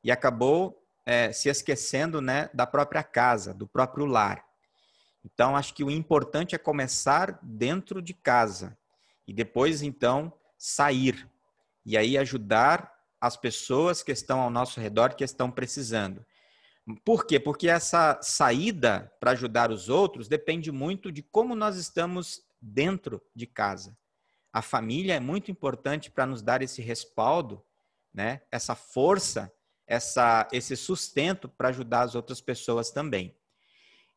e 0.04 0.12
acabou 0.12 0.80
é, 1.08 1.32
se 1.32 1.50
esquecendo, 1.50 2.22
né, 2.22 2.52
da 2.54 2.68
própria 2.68 3.02
casa, 3.02 3.52
do 3.52 3.66
próprio 3.66 4.06
lar. 4.06 4.46
Então 5.26 5.56
acho 5.56 5.74
que 5.74 5.84
o 5.84 5.90
importante 5.90 6.54
é 6.54 6.60
começar 6.60 7.40
dentro 7.42 8.00
de 8.00 8.14
casa 8.14 8.78
e 9.28 9.34
depois 9.34 9.82
então 9.82 10.32
sair 10.56 11.28
e 11.84 11.98
aí 11.98 12.16
ajudar 12.16 12.94
as 13.20 13.36
pessoas 13.36 14.04
que 14.04 14.12
estão 14.12 14.40
ao 14.40 14.52
nosso 14.52 14.80
redor 14.80 15.16
que 15.16 15.24
estão 15.24 15.50
precisando. 15.50 16.24
Por 17.04 17.26
quê? 17.26 17.40
Porque 17.40 17.68
essa 17.68 18.20
saída 18.22 19.12
para 19.20 19.32
ajudar 19.32 19.72
os 19.72 19.90
outros 19.90 20.28
depende 20.28 20.72
muito 20.72 21.12
de 21.12 21.24
como 21.24 21.56
nós 21.56 21.76
estamos 21.76 22.44
dentro 22.62 23.20
de 23.34 23.48
casa. 23.48 23.98
A 24.54 24.62
família 24.62 25.16
é 25.16 25.20
muito 25.20 25.50
importante 25.50 26.12
para 26.12 26.28
nos 26.28 26.44
dar 26.44 26.62
esse 26.62 26.84
respaldo, 26.84 27.64
né? 28.14 28.42
essa 28.52 28.76
força, 28.76 29.52
essa, 29.88 30.48
esse 30.52 30.76
sustento 30.78 31.50
para 31.50 31.70
ajudar 31.70 32.02
as 32.02 32.14
outras 32.14 32.40
pessoas 32.40 32.92
também. 32.92 33.36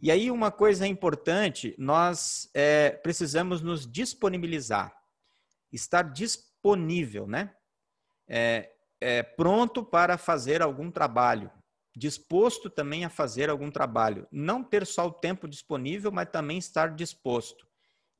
E 0.00 0.12
aí, 0.12 0.30
uma 0.30 0.52
coisa 0.52 0.86
importante, 0.86 1.74
nós 1.76 2.48
é, 2.54 2.90
precisamos 2.90 3.60
nos 3.60 3.90
disponibilizar, 3.90 4.96
estar 5.72 6.02
disponível, 6.02 7.26
né? 7.26 7.52
É, 8.28 8.70
é, 9.00 9.22
pronto 9.22 9.84
para 9.84 10.16
fazer 10.16 10.62
algum 10.62 10.90
trabalho, 10.90 11.50
disposto 11.96 12.70
também 12.70 13.04
a 13.04 13.08
fazer 13.08 13.50
algum 13.50 13.70
trabalho. 13.70 14.26
Não 14.30 14.62
ter 14.62 14.86
só 14.86 15.06
o 15.06 15.12
tempo 15.12 15.48
disponível, 15.48 16.12
mas 16.12 16.30
também 16.30 16.58
estar 16.58 16.94
disposto. 16.94 17.66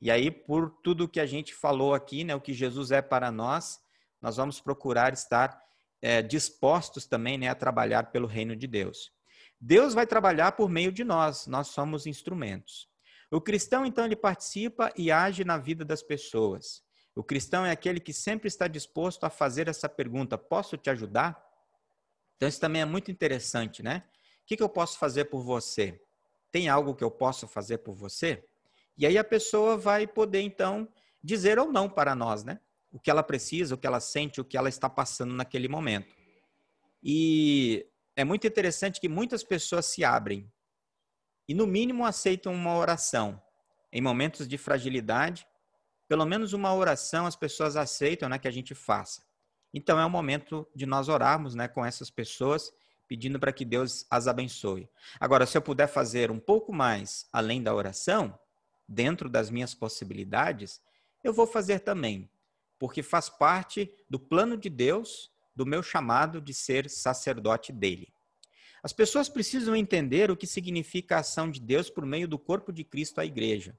E 0.00 0.10
aí, 0.10 0.30
por 0.30 0.70
tudo 0.82 1.08
que 1.08 1.20
a 1.20 1.26
gente 1.26 1.54
falou 1.54 1.94
aqui, 1.94 2.24
né, 2.24 2.34
o 2.34 2.40
que 2.40 2.52
Jesus 2.52 2.90
é 2.90 3.02
para 3.02 3.30
nós, 3.30 3.80
nós 4.20 4.36
vamos 4.36 4.60
procurar 4.60 5.12
estar 5.12 5.60
é, 6.02 6.22
dispostos 6.22 7.06
também 7.06 7.38
né, 7.38 7.48
a 7.48 7.54
trabalhar 7.54 8.10
pelo 8.10 8.26
reino 8.26 8.56
de 8.56 8.66
Deus. 8.66 9.12
Deus 9.60 9.94
vai 9.94 10.06
trabalhar 10.06 10.52
por 10.52 10.68
meio 10.68 10.92
de 10.92 11.02
nós, 11.02 11.46
nós 11.46 11.68
somos 11.68 12.06
instrumentos. 12.06 12.88
O 13.30 13.40
cristão, 13.40 13.84
então, 13.84 14.04
ele 14.04 14.16
participa 14.16 14.92
e 14.96 15.10
age 15.10 15.44
na 15.44 15.58
vida 15.58 15.84
das 15.84 16.02
pessoas. 16.02 16.82
O 17.14 17.22
cristão 17.22 17.66
é 17.66 17.70
aquele 17.70 18.00
que 18.00 18.12
sempre 18.12 18.48
está 18.48 18.68
disposto 18.68 19.24
a 19.24 19.30
fazer 19.30 19.68
essa 19.68 19.88
pergunta: 19.88 20.38
posso 20.38 20.76
te 20.76 20.88
ajudar? 20.88 21.44
Então, 22.36 22.48
isso 22.48 22.60
também 22.60 22.80
é 22.80 22.84
muito 22.84 23.10
interessante, 23.10 23.82
né? 23.82 24.04
O 24.42 24.46
que, 24.46 24.62
eu 24.62 24.68
posso 24.68 24.98
fazer 24.98 25.26
por 25.26 25.42
você? 25.42 26.00
Tem 26.50 26.68
algo 26.68 26.94
que 26.94 27.04
eu 27.04 27.10
posso 27.10 27.46
fazer 27.46 27.78
por 27.78 27.94
você? 27.94 28.42
E 28.96 29.04
aí 29.04 29.18
a 29.18 29.24
pessoa 29.24 29.76
vai 29.76 30.06
poder, 30.06 30.40
então, 30.40 30.88
dizer 31.22 31.58
ou 31.58 31.70
não 31.70 31.90
para 31.90 32.14
nós, 32.14 32.44
né? 32.44 32.60
O 32.90 32.98
que 32.98 33.10
ela 33.10 33.22
precisa, 33.22 33.74
o 33.74 33.78
que 33.78 33.86
ela 33.86 34.00
sente, 34.00 34.40
o 34.40 34.44
que 34.44 34.56
ela 34.56 34.68
está 34.68 34.88
passando 34.88 35.34
naquele 35.34 35.68
momento. 35.68 36.16
E 37.02 37.86
é 38.18 38.24
muito 38.24 38.48
interessante 38.48 39.00
que 39.00 39.08
muitas 39.08 39.44
pessoas 39.44 39.86
se 39.86 40.04
abrem 40.04 40.52
e, 41.48 41.54
no 41.54 41.68
mínimo, 41.68 42.04
aceitam 42.04 42.52
uma 42.52 42.76
oração 42.76 43.40
em 43.92 44.00
momentos 44.02 44.48
de 44.48 44.58
fragilidade. 44.58 45.46
Pelo 46.08 46.26
menos 46.26 46.52
uma 46.52 46.74
oração 46.74 47.26
as 47.26 47.36
pessoas 47.36 47.76
aceitam 47.76 48.28
né, 48.28 48.36
que 48.36 48.48
a 48.48 48.50
gente 48.50 48.74
faça. 48.74 49.22
Então 49.72 50.00
é 50.00 50.04
o 50.04 50.10
momento 50.10 50.66
de 50.74 50.84
nós 50.84 51.08
orarmos 51.08 51.54
né, 51.54 51.68
com 51.68 51.86
essas 51.86 52.10
pessoas, 52.10 52.72
pedindo 53.06 53.38
para 53.38 53.52
que 53.52 53.64
Deus 53.64 54.04
as 54.10 54.26
abençoe. 54.26 54.90
Agora, 55.20 55.46
se 55.46 55.56
eu 55.56 55.62
puder 55.62 55.86
fazer 55.86 56.28
um 56.28 56.40
pouco 56.40 56.72
mais 56.72 57.28
além 57.32 57.62
da 57.62 57.72
oração, 57.72 58.36
dentro 58.88 59.28
das 59.28 59.48
minhas 59.48 59.74
possibilidades, 59.74 60.82
eu 61.22 61.32
vou 61.32 61.46
fazer 61.46 61.78
também, 61.80 62.28
porque 62.80 63.00
faz 63.00 63.28
parte 63.28 63.94
do 64.10 64.18
plano 64.18 64.56
de 64.56 64.68
Deus, 64.68 65.30
do 65.58 65.66
meu 65.66 65.82
chamado 65.82 66.40
de 66.40 66.54
ser 66.54 66.88
sacerdote 66.88 67.72
dele. 67.72 68.12
As 68.80 68.92
pessoas 68.92 69.28
precisam 69.28 69.74
entender 69.74 70.30
o 70.30 70.36
que 70.36 70.46
significa 70.46 71.16
a 71.16 71.18
ação 71.18 71.50
de 71.50 71.60
Deus 71.60 71.90
por 71.90 72.06
meio 72.06 72.28
do 72.28 72.38
corpo 72.38 72.72
de 72.72 72.84
Cristo, 72.84 73.20
a 73.20 73.26
igreja. 73.26 73.76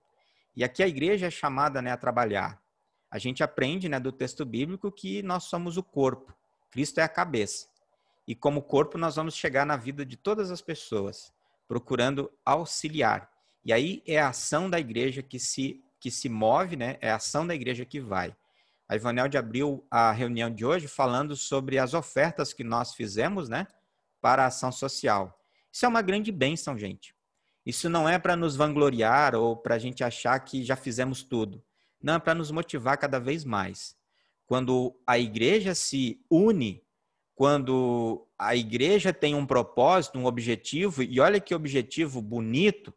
E 0.58 0.62
aqui 0.62 0.84
a 0.84 0.88
igreja 0.89 1.28
é 1.28 1.32
chamada 1.32 1.82
né, 1.82 1.89
a 1.89 1.96
trabalhar. 1.96 2.62
A 3.10 3.18
gente 3.18 3.42
aprende 3.42 3.88
né, 3.88 3.98
do 3.98 4.12
texto 4.12 4.44
bíblico 4.44 4.92
que 4.92 5.24
nós 5.24 5.46
somos 5.46 5.78
o 5.78 5.84
corpo, 5.84 6.36
Cristo 6.70 7.00
é 7.00 7.04
a 7.04 7.08
cabeça. 7.08 7.70
E 8.28 8.36
como 8.36 8.62
corpo, 8.62 8.98
nós 8.98 9.15
vamos 9.15 9.36
chegar 9.36 9.65
na 9.65 9.78
vida 9.78 10.06
de 10.06 10.18
todas 10.18 10.52
as 10.52 10.62
pessoas, 10.62 11.34
procurando 11.65 12.30
auxiliar. 12.44 13.32
E 13.63 13.72
aí 13.72 14.04
é 14.06 14.20
a 14.20 14.28
ação 14.28 14.70
da 14.70 14.82
igreja 14.82 15.24
que 15.24 15.39
se, 15.39 15.82
que 15.98 16.12
se 16.12 16.28
move, 16.28 16.76
né? 16.76 16.98
É 17.00 17.10
a 17.10 17.15
ação 17.15 17.48
da 17.48 17.56
igreja 17.56 17.86
que 17.86 18.02
vai. 18.02 18.36
A 18.89 18.95
Ivanelde 18.95 19.38
abriu 19.38 19.86
a 19.91 20.12
reunião 20.12 20.49
de 20.49 20.65
hoje 20.65 20.88
falando 20.88 21.36
sobre 21.36 21.78
as 21.78 21.93
ofertas 21.93 22.52
que 22.54 22.63
nós 22.63 22.95
fizemos, 22.95 23.47
né? 23.47 23.67
Para 24.19 24.43
a 24.43 24.47
ação 24.47 24.71
social. 24.71 25.39
Isso 25.71 25.86
é 25.86 25.88
uma 25.88 26.02
grande 26.02 26.32
bênção, 26.32 26.75
gente. 26.75 27.15
Isso 27.63 27.88
não 27.88 28.10
é 28.10 28.17
para 28.17 28.36
nos 28.36 28.56
vangloriar 28.56 29.36
ou 29.36 29.56
para 29.56 29.75
a 29.75 29.78
gente 29.78 30.04
achar 30.04 30.39
que 30.39 30.63
já 30.63 30.75
fizemos 30.75 31.21
tudo. 31.21 31.63
Não, 32.02 32.15
é 32.15 32.19
para 32.19 32.34
nos 32.34 32.49
motivar 32.49 32.97
cada 32.97 33.19
vez 33.19 33.45
mais. 33.45 33.95
Quando 34.47 34.99
a 35.06 35.19
igreja 35.19 35.75
se 35.75 36.19
une, 36.28 36.84
quando 37.36 38.28
a 38.39 38.56
igreja 38.56 39.13
tem 39.13 39.36
um 39.36 39.45
propósito, 39.45 40.17
um 40.17 40.25
objetivo, 40.25 41.04
e 41.04 41.19
olha 41.19 41.39
que 41.39 41.54
objetivo 41.54 42.23
bonito, 42.23 42.91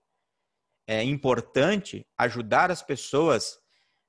é 0.86 1.02
importante 1.04 2.06
ajudar 2.16 2.70
as 2.70 2.82
pessoas 2.82 3.61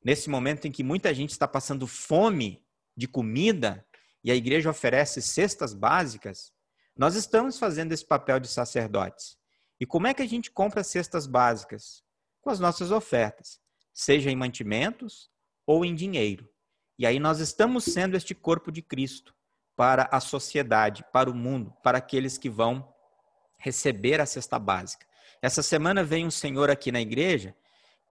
nesse 0.03 0.29
momento 0.29 0.67
em 0.67 0.71
que 0.71 0.83
muita 0.83 1.13
gente 1.13 1.31
está 1.31 1.47
passando 1.47 1.87
fome 1.87 2.63
de 2.95 3.07
comida 3.07 3.85
e 4.23 4.31
a 4.31 4.35
igreja 4.35 4.69
oferece 4.69 5.21
cestas 5.21 5.73
básicas, 5.73 6.51
nós 6.95 7.15
estamos 7.15 7.57
fazendo 7.57 7.91
esse 7.91 8.05
papel 8.05 8.39
de 8.39 8.47
sacerdotes. 8.47 9.37
E 9.79 9.85
como 9.85 10.07
é 10.07 10.13
que 10.13 10.21
a 10.21 10.27
gente 10.27 10.51
compra 10.51 10.83
cestas 10.83 11.25
básicas? 11.25 12.03
Com 12.41 12.49
as 12.49 12.59
nossas 12.59 12.91
ofertas, 12.91 13.59
seja 13.93 14.29
em 14.29 14.35
mantimentos 14.35 15.29
ou 15.65 15.83
em 15.83 15.95
dinheiro. 15.95 16.47
E 16.97 17.05
aí 17.05 17.19
nós 17.19 17.39
estamos 17.39 17.85
sendo 17.85 18.15
este 18.15 18.35
corpo 18.35 18.71
de 18.71 18.81
Cristo 18.81 19.33
para 19.75 20.07
a 20.11 20.19
sociedade, 20.19 21.03
para 21.11 21.29
o 21.29 21.33
mundo, 21.33 21.73
para 21.83 21.97
aqueles 21.97 22.37
que 22.37 22.49
vão 22.49 22.93
receber 23.57 24.21
a 24.21 24.25
cesta 24.25 24.59
básica. 24.59 25.05
Essa 25.41 25.63
semana 25.63 26.03
veio 26.03 26.27
um 26.27 26.31
senhor 26.31 26.69
aqui 26.69 26.91
na 26.91 27.01
igreja 27.01 27.55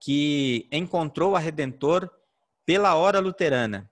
que 0.05 0.67
encontrou 0.69 1.33
a 1.33 1.39
Redentor 1.39 2.11
pela 2.65 2.93
hora 2.93 3.21
luterana. 3.21 3.89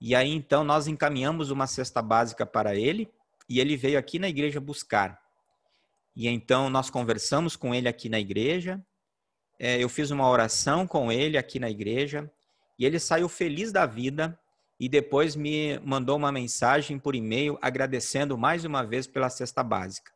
E 0.00 0.14
aí 0.14 0.30
então 0.30 0.62
nós 0.62 0.86
encaminhamos 0.86 1.50
uma 1.50 1.66
cesta 1.66 2.00
básica 2.00 2.46
para 2.46 2.76
ele 2.76 3.10
e 3.48 3.58
ele 3.58 3.76
veio 3.76 3.98
aqui 3.98 4.16
na 4.20 4.28
igreja 4.28 4.60
buscar. 4.60 5.20
E 6.14 6.28
então 6.28 6.70
nós 6.70 6.88
conversamos 6.88 7.56
com 7.56 7.74
ele 7.74 7.88
aqui 7.88 8.08
na 8.08 8.20
igreja. 8.20 8.80
É, 9.58 9.82
eu 9.82 9.88
fiz 9.88 10.12
uma 10.12 10.30
oração 10.30 10.86
com 10.86 11.10
ele 11.10 11.36
aqui 11.36 11.58
na 11.58 11.68
igreja 11.68 12.30
e 12.78 12.86
ele 12.86 13.00
saiu 13.00 13.28
feliz 13.28 13.72
da 13.72 13.86
vida 13.86 14.38
e 14.78 14.88
depois 14.88 15.34
me 15.34 15.80
mandou 15.80 16.16
uma 16.16 16.30
mensagem 16.30 16.96
por 16.96 17.16
e-mail 17.16 17.58
agradecendo 17.60 18.38
mais 18.38 18.64
uma 18.64 18.84
vez 18.84 19.08
pela 19.08 19.28
cesta 19.28 19.64
básica. 19.64 20.12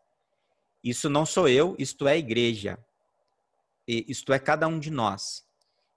Isso 0.85 1.11
não 1.11 1.27
sou 1.27 1.49
eu, 1.49 1.75
isto 1.77 2.07
é 2.07 2.13
a 2.13 2.17
igreja. 2.17 2.79
Isto 3.89 4.35
é 4.35 4.39
cada 4.39 4.69
um 4.69 4.79
de 4.79 4.91
nós. 4.91 5.43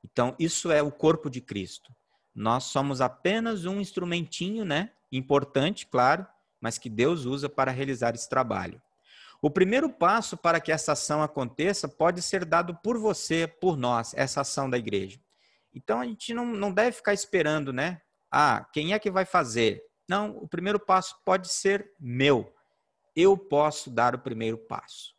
Então, 0.03 0.33
isso 0.39 0.71
é 0.71 0.81
o 0.81 0.91
corpo 0.91 1.29
de 1.29 1.41
Cristo. 1.41 1.93
Nós 2.33 2.63
somos 2.63 3.01
apenas 3.01 3.65
um 3.65 3.81
instrumentinho, 3.81 4.63
né? 4.63 4.91
Importante, 5.11 5.85
claro, 5.85 6.25
mas 6.61 6.77
que 6.77 6.89
Deus 6.89 7.25
usa 7.25 7.49
para 7.49 7.69
realizar 7.69 8.15
esse 8.15 8.29
trabalho. 8.29 8.81
O 9.41 9.49
primeiro 9.49 9.89
passo 9.89 10.37
para 10.37 10.61
que 10.61 10.71
essa 10.71 10.93
ação 10.93 11.21
aconteça 11.21 11.87
pode 11.87 12.21
ser 12.21 12.45
dado 12.45 12.75
por 12.83 12.97
você, 12.97 13.47
por 13.47 13.75
nós, 13.75 14.13
essa 14.15 14.41
ação 14.41 14.69
da 14.69 14.77
igreja. 14.77 15.19
Então 15.73 15.99
a 15.99 16.05
gente 16.05 16.33
não, 16.33 16.45
não 16.45 16.71
deve 16.71 16.91
ficar 16.93 17.13
esperando, 17.13 17.73
né? 17.73 18.01
Ah, 18.31 18.65
quem 18.71 18.93
é 18.93 18.99
que 18.99 19.11
vai 19.11 19.25
fazer? 19.25 19.83
Não, 20.07 20.37
o 20.37 20.47
primeiro 20.47 20.79
passo 20.79 21.15
pode 21.25 21.49
ser 21.49 21.91
meu. 21.99 22.53
Eu 23.15 23.37
posso 23.37 23.89
dar 23.89 24.15
o 24.15 24.19
primeiro 24.19 24.57
passo. 24.57 25.13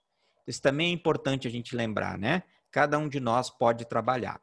Isso 0.46 0.62
também 0.62 0.90
é 0.90 0.92
importante 0.92 1.46
a 1.46 1.50
gente 1.50 1.76
lembrar, 1.76 2.16
né? 2.16 2.44
Cada 2.72 2.98
um 2.98 3.08
de 3.08 3.20
nós 3.20 3.50
pode 3.50 3.84
trabalhar. 3.84 4.40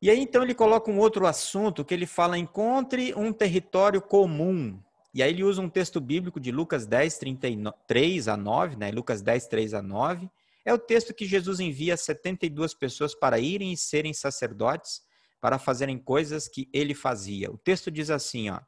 E 0.00 0.08
aí 0.08 0.20
então 0.20 0.44
ele 0.44 0.54
coloca 0.54 0.88
um 0.88 1.00
outro 1.00 1.26
assunto 1.26 1.84
que 1.84 1.92
ele 1.92 2.06
fala: 2.06 2.38
encontre 2.38 3.12
um 3.16 3.32
território 3.32 4.00
comum 4.00 4.80
e 5.18 5.22
aí 5.22 5.30
ele 5.32 5.42
usa 5.42 5.60
um 5.60 5.68
texto 5.68 6.00
bíblico 6.00 6.38
de 6.38 6.52
Lucas 6.52 6.86
10, 6.86 7.18
33 7.18 8.28
a 8.28 8.36
9, 8.36 8.76
né? 8.76 8.90
Lucas 8.90 9.22
10, 9.22 9.46
3 9.46 9.74
a 9.74 9.82
9. 9.82 10.30
É 10.64 10.72
o 10.72 10.78
texto 10.78 11.14
que 11.14 11.26
Jesus 11.26 11.60
envia 11.60 11.96
72 11.96 12.74
pessoas 12.74 13.14
para 13.14 13.38
irem 13.38 13.72
e 13.72 13.76
serem 13.76 14.12
sacerdotes, 14.12 15.00
para 15.40 15.58
fazerem 15.58 15.98
coisas 15.98 16.46
que 16.46 16.68
ele 16.72 16.94
fazia. 16.94 17.50
O 17.50 17.56
texto 17.56 17.90
diz 17.90 18.10
assim, 18.10 18.50
ó. 18.50 18.60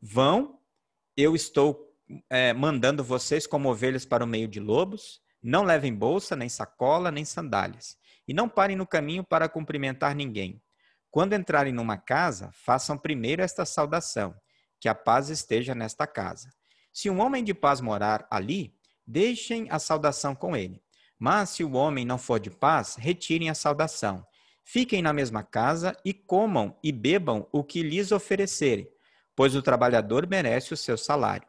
Vão, 0.00 0.58
eu 1.16 1.34
estou 1.34 1.92
é, 2.30 2.52
mandando 2.52 3.02
vocês 3.04 3.46
como 3.46 3.68
ovelhas 3.70 4.06
para 4.06 4.24
o 4.24 4.28
meio 4.28 4.48
de 4.48 4.60
lobos, 4.60 5.20
não 5.42 5.62
levem 5.62 5.94
bolsa, 5.94 6.36
nem 6.36 6.48
sacola, 6.48 7.10
nem 7.10 7.24
sandálias. 7.24 7.96
E 8.28 8.34
não 8.34 8.48
parem 8.48 8.76
no 8.76 8.86
caminho 8.86 9.24
para 9.24 9.48
cumprimentar 9.48 10.14
ninguém. 10.14 10.60
Quando 11.10 11.34
entrarem 11.34 11.72
numa 11.72 11.96
casa, 11.96 12.50
façam 12.52 12.96
primeiro 12.96 13.42
esta 13.42 13.64
saudação 13.64 14.34
que 14.78 14.88
a 14.88 14.94
paz 14.94 15.28
esteja 15.28 15.74
nesta 15.74 16.06
casa. 16.06 16.50
Se 16.92 17.10
um 17.10 17.20
homem 17.20 17.42
de 17.42 17.52
paz 17.52 17.80
morar 17.80 18.26
ali, 18.30 18.74
deixem 19.06 19.66
a 19.70 19.78
saudação 19.78 20.34
com 20.34 20.56
ele. 20.56 20.82
Mas 21.18 21.50
se 21.50 21.64
o 21.64 21.72
homem 21.72 22.04
não 22.04 22.16
for 22.16 22.40
de 22.40 22.50
paz, 22.50 22.96
retirem 22.96 23.50
a 23.50 23.54
saudação. 23.54 24.24
Fiquem 24.64 25.02
na 25.02 25.12
mesma 25.12 25.42
casa 25.42 25.96
e 26.04 26.14
comam 26.14 26.78
e 26.82 26.92
bebam 26.92 27.46
o 27.52 27.64
que 27.64 27.82
lhes 27.82 28.12
oferecerem, 28.12 28.88
pois 29.34 29.54
o 29.54 29.62
trabalhador 29.62 30.26
merece 30.28 30.72
o 30.72 30.76
seu 30.76 30.96
salário. 30.96 31.46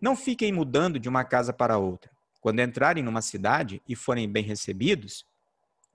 Não 0.00 0.16
fiquem 0.16 0.52
mudando 0.52 0.98
de 0.98 1.08
uma 1.08 1.24
casa 1.24 1.52
para 1.52 1.78
outra. 1.78 2.10
Quando 2.40 2.60
entrarem 2.60 3.02
numa 3.02 3.22
cidade 3.22 3.82
e 3.88 3.94
forem 3.94 4.28
bem 4.28 4.42
recebidos, 4.42 5.26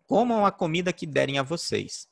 comam 0.08 0.46
a 0.46 0.52
comida 0.52 0.94
que 0.94 1.06
derem 1.06 1.40
a 1.40 1.44
vocês. 1.44 2.08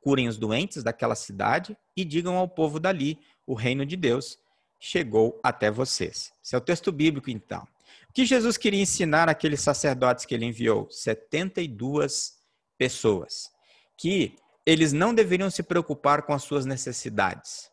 Curem 0.00 0.28
os 0.28 0.36
doentes 0.36 0.82
daquela 0.82 1.14
cidade 1.14 1.76
e 1.96 2.04
digam 2.04 2.36
ao 2.36 2.48
povo 2.48 2.78
dali 2.78 3.18
o 3.46 3.54
reino 3.54 3.84
de 3.86 3.96
Deus 3.96 4.38
chegou 4.78 5.40
até 5.42 5.70
vocês. 5.70 6.32
Esse 6.44 6.54
é 6.54 6.58
o 6.58 6.60
texto 6.60 6.92
bíblico, 6.92 7.30
então. 7.30 7.66
O 8.08 8.12
que 8.12 8.24
Jesus 8.24 8.56
queria 8.56 8.80
ensinar 8.80 9.28
àqueles 9.28 9.60
sacerdotes 9.60 10.24
que 10.24 10.34
ele 10.34 10.44
enviou? 10.44 10.88
72 10.90 12.38
pessoas. 12.76 13.50
Que 13.96 14.36
eles 14.64 14.92
não 14.92 15.14
deveriam 15.14 15.50
se 15.50 15.62
preocupar 15.62 16.22
com 16.22 16.32
as 16.32 16.42
suas 16.42 16.64
necessidades. 16.64 17.70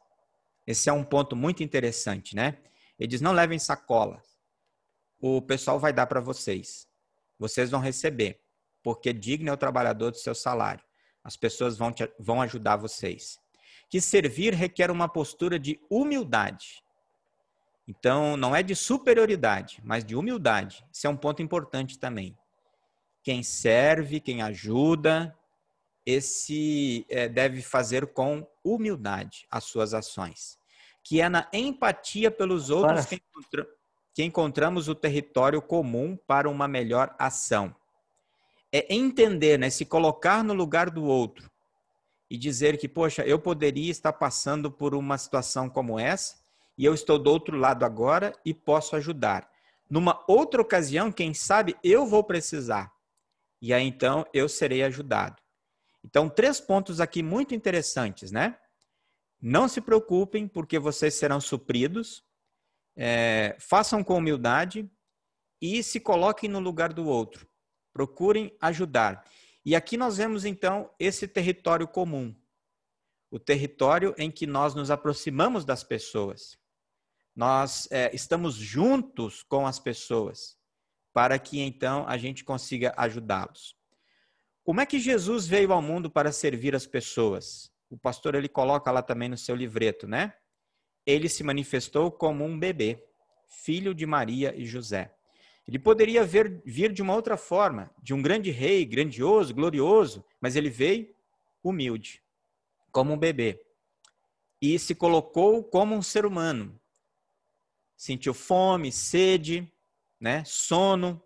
Esse 0.66 0.90
é 0.90 0.94
um 0.94 1.04
ponto 1.04 1.36
muito 1.36 1.62
interessante, 1.62 2.36
né? 2.36 2.58
Ele 3.00 3.08
diz: 3.08 3.22
não 3.22 3.32
levem 3.34 3.60
sacola. 3.60 4.22
O 5.20 5.42
pessoal 5.42 5.80
vai 5.80 5.94
dar 5.94 6.08
para 6.08 6.20
vocês. 6.20 6.88
Vocês 7.40 7.70
vão 7.70 7.80
receber, 7.80 8.42
porque 8.84 9.12
digno 9.12 9.50
é 9.50 9.54
o 9.54 9.58
trabalhador 9.58 10.12
do 10.12 10.18
seu 10.18 10.36
salário. 10.36 10.84
As 11.24 11.36
pessoas 11.36 11.78
vão, 11.78 11.92
te, 11.92 12.10
vão 12.20 12.42
ajudar 12.42 12.78
vocês 12.78 13.40
que 13.90 14.02
servir 14.02 14.54
requer 14.54 14.92
uma 14.92 15.08
postura 15.08 15.60
de 15.60 15.80
humildade. 15.90 16.84
Então, 17.88 18.36
não 18.36 18.56
é 18.56 18.64
de 18.64 18.76
superioridade, 18.76 19.80
mas 19.84 20.04
de 20.04 20.16
humildade. 20.16 20.84
Isso 20.92 21.06
é 21.06 21.10
um 21.10 21.18
ponto 21.18 21.42
importante 21.42 22.00
também. 22.00 22.38
Quem 23.24 23.44
serve, 23.44 24.20
quem 24.20 24.42
ajuda, 24.42 25.38
esse 26.06 27.06
é, 27.10 27.28
deve 27.28 27.62
fazer 27.62 28.08
com 28.08 28.48
humildade 28.64 29.48
as 29.50 29.66
suas 29.66 29.94
ações, 29.94 30.60
que 31.04 31.22
é 31.22 31.30
na 31.30 31.48
empatia 31.54 32.30
pelos 32.30 32.70
outros 32.70 33.06
que, 33.06 33.16
encontra, 33.16 33.68
que 34.16 34.24
encontramos 34.24 34.88
o 34.88 34.96
território 34.96 35.62
comum 35.62 36.18
para 36.26 36.50
uma 36.50 36.68
melhor 36.68 37.14
ação. 37.20 37.76
É 38.72 38.92
entender, 38.92 39.60
né, 39.60 39.70
se 39.70 39.86
colocar 39.86 40.44
no 40.44 40.54
lugar 40.54 40.90
do 40.90 41.04
outro, 41.04 41.52
e 42.30 42.38
dizer 42.38 42.78
que, 42.78 42.88
poxa, 42.88 43.24
eu 43.24 43.38
poderia 43.38 43.92
estar 43.92 44.14
passando 44.14 44.72
por 44.72 44.96
uma 44.96 45.18
situação 45.18 45.70
como 45.70 46.00
essa 46.00 46.38
e 46.78 46.86
eu 46.86 46.94
estou 46.94 47.20
do 47.20 47.30
outro 47.30 47.58
lado 47.58 47.84
agora 47.84 48.34
e 48.44 48.54
posso 48.54 48.96
ajudar. 48.96 49.50
Numa 49.90 50.24
outra 50.28 50.62
ocasião, 50.62 51.12
quem 51.12 51.34
sabe 51.34 51.76
eu 51.84 52.06
vou 52.06 52.24
precisar. 52.24 52.92
E 53.62 53.74
aí 53.74 53.86
então 53.86 54.26
eu 54.34 54.48
serei 54.48 54.82
ajudado. 54.84 55.42
Então, 56.04 56.30
três 56.30 56.60
pontos 56.62 57.02
aqui 57.02 57.22
muito 57.22 57.54
interessantes, 57.54 58.32
né? 58.32 58.58
Não 59.42 59.68
se 59.68 59.82
preocupem, 59.82 60.48
porque 60.48 60.80
vocês 60.80 61.16
serão 61.16 61.42
supridos. 61.42 62.24
É, 62.96 63.56
façam 63.60 64.04
com 64.04 64.18
humildade 64.18 64.90
e 65.62 65.84
se 65.84 66.00
coloquem 66.00 66.50
no 66.50 66.60
lugar 66.60 66.94
do 66.94 67.06
outro. 67.06 67.48
Procurem 67.94 68.56
ajudar. 68.62 69.24
E 69.66 69.76
aqui 69.76 69.98
nós 69.98 70.18
vemos 70.18 70.46
então 70.46 70.94
esse 71.00 71.28
território 71.28 71.88
comum, 71.88 72.36
o 73.32 73.40
território 73.40 74.14
em 74.18 74.30
que 74.30 74.46
nós 74.46 74.76
nos 74.76 74.92
aproximamos 74.92 75.66
das 75.66 75.84
pessoas. 75.84 76.58
Nós 77.36 77.88
é, 77.92 78.14
estamos 78.16 78.56
juntos 78.56 79.44
com 79.44 79.66
as 79.66 79.80
pessoas 79.80 80.58
para 81.12 81.40
que 81.40 81.60
então 81.60 82.06
a 82.08 82.18
gente 82.18 82.44
consiga 82.44 82.94
ajudá-los. 82.98 83.76
Como 84.64 84.82
é 84.82 84.86
que 84.86 85.00
Jesus 85.00 85.48
veio 85.48 85.72
ao 85.72 85.82
mundo 85.82 86.10
para 86.10 86.32
servir 86.32 86.76
as 86.76 86.86
pessoas? 86.86 87.72
O 87.90 87.98
pastor 87.98 88.36
ele 88.36 88.50
coloca 88.50 88.92
lá 88.92 89.02
também 89.02 89.30
no 89.30 89.38
seu 89.38 89.56
livreto, 89.56 90.08
né? 90.08 90.34
Ele 91.06 91.30
se 91.30 91.44
manifestou 91.44 92.12
como 92.12 92.44
um 92.44 92.58
bebê, 92.58 93.04
filho 93.48 93.94
de 93.94 94.06
Maria 94.06 94.54
e 94.56 94.66
José. 94.66 95.14
Ele 95.68 95.80
poderia 95.80 96.24
ver, 96.24 96.62
vir 96.64 96.92
de 96.92 97.02
uma 97.02 97.16
outra 97.16 97.38
forma, 97.38 97.90
de 98.02 98.14
um 98.14 98.22
grande 98.22 98.52
rei, 98.52 98.86
grandioso, 98.86 99.54
glorioso, 99.54 100.24
mas 100.40 100.56
ele 100.56 100.70
veio 100.70 101.14
humilde, 101.64 102.22
como 102.92 103.14
um 103.14 103.18
bebê. 103.18 103.60
E 104.62 104.78
se 104.78 104.94
colocou 104.94 105.64
como 105.64 105.96
um 105.96 106.02
ser 106.02 106.26
humano. 106.26 106.80
Sentiu 107.98 108.34
fome, 108.34 108.92
sede, 108.92 109.72
né, 110.20 110.44
sono. 110.46 111.22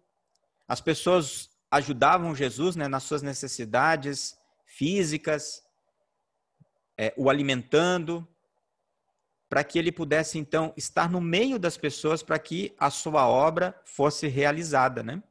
As 0.68 0.80
pessoas 0.80 1.50
ajudavam 1.70 2.34
Jesus 2.34 2.76
né, 2.76 2.88
nas 2.88 3.04
suas 3.04 3.22
necessidades 3.22 4.38
físicas, 4.66 5.64
é, 6.98 7.14
o 7.18 7.30
alimentando, 7.30 8.28
para 9.50 9.64
que 9.64 9.80
ele 9.80 9.92
pudesse 9.92 10.38
então 10.38 10.72
estar 10.78 11.10
no 11.10 11.20
meio 11.20 11.58
das 11.58 11.76
pessoas 11.76 12.22
para 12.22 12.38
que 12.38 12.74
a 12.78 12.92
sua 12.92 13.28
obra 13.28 13.76
fosse 13.84 14.28
realizada, 14.28 15.02
né? 15.02 15.24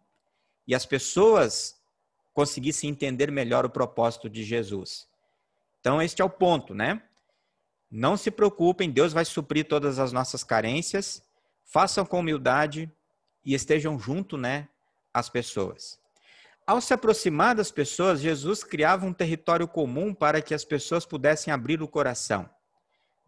E 0.66 0.74
as 0.74 0.84
pessoas 0.84 1.80
conseguisse 2.34 2.86
entender 2.86 3.30
melhor 3.30 3.64
o 3.64 3.70
propósito 3.70 4.28
de 4.28 4.42
Jesus. 4.42 5.08
Então, 5.80 6.02
este 6.02 6.20
é 6.20 6.24
o 6.24 6.30
ponto, 6.30 6.74
né? 6.74 7.00
Não 7.90 8.16
se 8.16 8.30
preocupem, 8.30 8.90
Deus 8.90 9.12
vai 9.12 9.24
suprir 9.24 9.66
todas 9.66 9.98
as 9.98 10.12
nossas 10.12 10.44
carências. 10.44 11.22
Façam 11.64 12.04
com 12.04 12.18
humildade 12.20 12.90
e 13.44 13.54
estejam 13.54 13.98
junto, 13.98 14.36
né, 14.36 14.68
às 15.12 15.28
pessoas. 15.28 15.98
Ao 16.66 16.80
se 16.80 16.92
aproximar 16.92 17.54
das 17.54 17.70
pessoas, 17.70 18.20
Jesus 18.20 18.62
criava 18.62 19.06
um 19.06 19.12
território 19.12 19.66
comum 19.66 20.12
para 20.12 20.42
que 20.42 20.52
as 20.52 20.64
pessoas 20.64 21.06
pudessem 21.06 21.52
abrir 21.52 21.80
o 21.80 21.88
coração. 21.88 22.48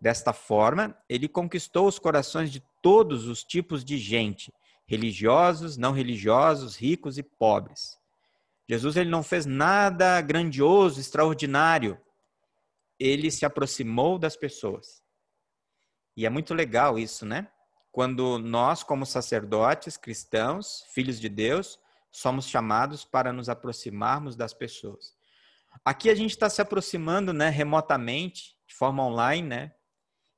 Desta 0.00 0.32
forma, 0.32 0.96
ele 1.08 1.28
conquistou 1.28 1.86
os 1.86 1.98
corações 1.98 2.50
de 2.50 2.64
todos 2.80 3.26
os 3.26 3.44
tipos 3.44 3.84
de 3.84 3.98
gente, 3.98 4.50
religiosos, 4.86 5.76
não 5.76 5.92
religiosos, 5.92 6.74
ricos 6.74 7.18
e 7.18 7.22
pobres. 7.22 7.98
Jesus 8.68 8.96
ele 8.96 9.10
não 9.10 9.22
fez 9.22 9.44
nada 9.44 10.20
grandioso, 10.20 11.00
extraordinário. 11.00 12.00
Ele 12.98 13.30
se 13.30 13.44
aproximou 13.44 14.18
das 14.18 14.36
pessoas. 14.36 15.02
E 16.16 16.24
é 16.24 16.30
muito 16.30 16.54
legal 16.54 16.98
isso, 16.98 17.26
né? 17.26 17.48
Quando 17.92 18.38
nós, 18.38 18.82
como 18.82 19.04
sacerdotes 19.04 19.96
cristãos, 19.96 20.84
filhos 20.94 21.20
de 21.20 21.28
Deus, 21.28 21.78
somos 22.10 22.46
chamados 22.46 23.04
para 23.04 23.32
nos 23.32 23.48
aproximarmos 23.48 24.36
das 24.36 24.54
pessoas. 24.54 25.14
Aqui 25.84 26.08
a 26.08 26.14
gente 26.14 26.30
está 26.30 26.48
se 26.48 26.60
aproximando, 26.60 27.32
né, 27.32 27.48
remotamente, 27.48 28.56
de 28.66 28.74
forma 28.74 29.04
online, 29.04 29.48
né? 29.48 29.72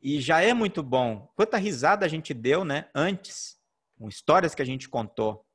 E 0.02 0.20
já 0.20 0.40
é 0.40 0.52
muito 0.52 0.82
bom. 0.82 1.32
Quanta 1.36 1.56
risada 1.56 2.04
a 2.04 2.08
gente 2.08 2.34
deu, 2.34 2.64
né, 2.64 2.90
antes 2.92 3.56
com 3.96 4.08
histórias 4.08 4.52
que 4.52 4.60
a 4.60 4.64
gente 4.64 4.88
contou. 4.88 5.46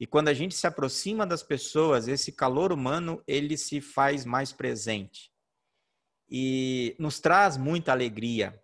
E 0.00 0.06
quando 0.06 0.28
a 0.28 0.34
gente 0.34 0.56
se 0.56 0.66
aproxima 0.66 1.24
das 1.24 1.44
pessoas, 1.44 2.08
esse 2.08 2.32
calor 2.32 2.72
humano, 2.72 3.22
ele 3.24 3.56
se 3.56 3.80
faz 3.80 4.24
mais 4.24 4.52
presente. 4.52 5.30
E 6.28 6.96
nos 6.98 7.20
traz 7.20 7.56
muita 7.56 7.92
alegria. 7.92 8.60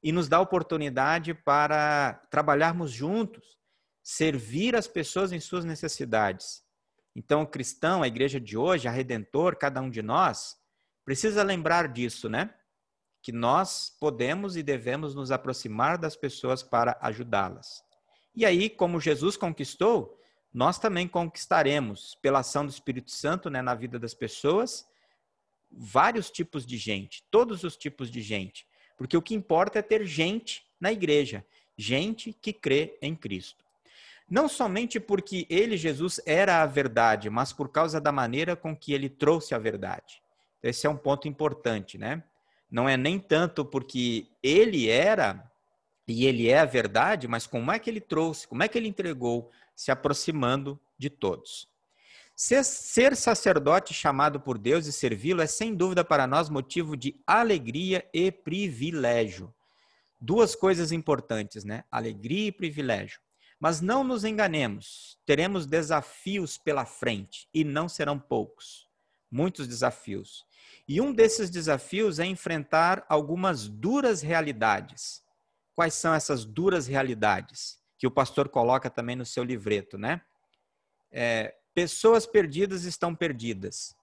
E 0.00 0.12
nos 0.12 0.28
dá 0.28 0.40
oportunidade 0.40 1.34
para 1.34 2.14
trabalharmos 2.30 2.92
juntos, 2.92 3.58
servir 4.02 4.76
as 4.76 4.86
pessoas 4.86 5.32
em 5.32 5.40
suas 5.40 5.64
necessidades. 5.64 6.62
Então, 7.14 7.42
o 7.42 7.46
cristão, 7.46 8.04
a 8.04 8.08
igreja 8.08 8.40
de 8.40 8.56
hoje, 8.56 8.86
a 8.86 8.90
redentor, 8.92 9.56
cada 9.56 9.80
um 9.80 9.90
de 9.90 10.00
nós, 10.00 10.56
precisa 11.04 11.42
lembrar 11.42 11.88
disso, 11.88 12.28
né? 12.28 12.54
Que 13.22 13.32
nós 13.32 13.94
podemos 14.00 14.56
e 14.56 14.62
devemos 14.62 15.14
nos 15.14 15.30
aproximar 15.30 15.98
das 15.98 16.16
pessoas 16.16 16.62
para 16.62 16.96
ajudá-las. 17.00 17.84
E 18.34 18.46
aí, 18.46 18.70
como 18.70 19.00
Jesus 19.00 19.36
conquistou, 19.36 20.18
nós 20.52 20.78
também 20.78 21.06
conquistaremos, 21.06 22.16
pela 22.20 22.40
ação 22.40 22.64
do 22.64 22.70
Espírito 22.70 23.10
Santo 23.10 23.50
né, 23.50 23.62
na 23.62 23.74
vida 23.74 23.98
das 23.98 24.14
pessoas, 24.14 24.86
vários 25.70 26.30
tipos 26.30 26.66
de 26.66 26.76
gente, 26.76 27.24
todos 27.30 27.62
os 27.62 27.76
tipos 27.76 28.10
de 28.10 28.20
gente. 28.20 28.66
Porque 28.96 29.16
o 29.16 29.22
que 29.22 29.34
importa 29.34 29.78
é 29.78 29.82
ter 29.82 30.04
gente 30.04 30.64
na 30.80 30.90
igreja, 30.90 31.44
gente 31.76 32.32
que 32.32 32.52
crê 32.52 32.98
em 33.00 33.14
Cristo. 33.14 33.64
Não 34.28 34.48
somente 34.48 35.00
porque 35.00 35.46
ele, 35.50 35.76
Jesus, 35.76 36.20
era 36.24 36.62
a 36.62 36.66
verdade, 36.66 37.28
mas 37.28 37.52
por 37.52 37.68
causa 37.68 38.00
da 38.00 38.12
maneira 38.12 38.54
com 38.54 38.76
que 38.76 38.92
ele 38.92 39.08
trouxe 39.08 39.54
a 39.54 39.58
verdade. 39.58 40.22
Esse 40.62 40.86
é 40.86 40.90
um 40.90 40.96
ponto 40.96 41.26
importante, 41.26 41.98
né? 41.98 42.22
Não 42.70 42.88
é 42.88 42.96
nem 42.96 43.18
tanto 43.18 43.64
porque 43.64 44.28
ele 44.42 44.88
era 44.88 45.50
e 46.06 46.26
ele 46.26 46.48
é 46.48 46.58
a 46.58 46.64
verdade, 46.64 47.28
mas 47.28 47.46
como 47.46 47.70
é 47.70 47.78
que 47.78 47.88
ele 47.88 48.00
trouxe, 48.00 48.46
como 48.46 48.62
é 48.62 48.68
que 48.68 48.76
ele 48.76 48.88
entregou, 48.88 49.50
se 49.74 49.90
aproximando 49.90 50.78
de 50.98 51.08
todos. 51.08 51.68
Ser, 52.34 52.64
ser 52.64 53.16
sacerdote 53.16 53.94
chamado 53.94 54.40
por 54.40 54.58
Deus 54.58 54.86
e 54.86 54.92
servi-lo 54.92 55.42
é 55.42 55.46
sem 55.46 55.74
dúvida 55.74 56.04
para 56.04 56.26
nós 56.26 56.48
motivo 56.48 56.96
de 56.96 57.20
alegria 57.26 58.08
e 58.12 58.32
privilégio. 58.32 59.54
Duas 60.20 60.54
coisas 60.54 60.90
importantes, 60.90 61.64
né? 61.64 61.84
Alegria 61.90 62.48
e 62.48 62.52
privilégio. 62.52 63.20
Mas 63.58 63.80
não 63.80 64.02
nos 64.02 64.24
enganemos, 64.24 65.18
teremos 65.26 65.66
desafios 65.66 66.56
pela 66.56 66.86
frente 66.86 67.46
e 67.52 67.62
não 67.62 67.88
serão 67.88 68.18
poucos. 68.18 68.88
Muitos 69.30 69.68
desafios. 69.68 70.44
E 70.90 71.00
um 71.00 71.12
desses 71.12 71.50
desafios 71.50 72.18
é 72.18 72.26
enfrentar 72.26 73.06
algumas 73.08 73.68
duras 73.68 74.22
realidades 74.22 75.22
quais 75.72 75.94
são 75.94 76.12
essas 76.12 76.44
duras 76.44 76.88
realidades 76.88 77.78
que 77.96 78.08
o 78.08 78.10
pastor 78.10 78.48
coloca 78.48 78.90
também 78.90 79.14
no 79.14 79.24
seu 79.24 79.44
livreto, 79.44 79.96
né? 79.96 80.20
É, 81.12 81.54
pessoas 81.72 82.26
perdidas 82.26 82.82
estão 82.82 83.14
perdidas. 83.14 83.94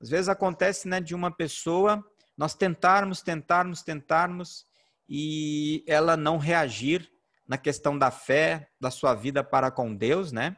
Às 0.00 0.10
vezes 0.10 0.28
acontece, 0.28 0.86
né, 0.86 1.00
de 1.00 1.12
uma 1.12 1.28
pessoa 1.28 2.08
nós 2.38 2.54
tentarmos, 2.54 3.20
tentarmos, 3.20 3.82
tentarmos 3.82 4.64
e 5.08 5.82
ela 5.88 6.16
não 6.16 6.38
reagir 6.38 7.10
na 7.48 7.58
questão 7.58 7.98
da 7.98 8.12
fé, 8.12 8.70
da 8.80 8.92
sua 8.92 9.12
vida 9.12 9.42
para 9.42 9.72
com 9.72 9.92
Deus, 9.92 10.30
né? 10.30 10.56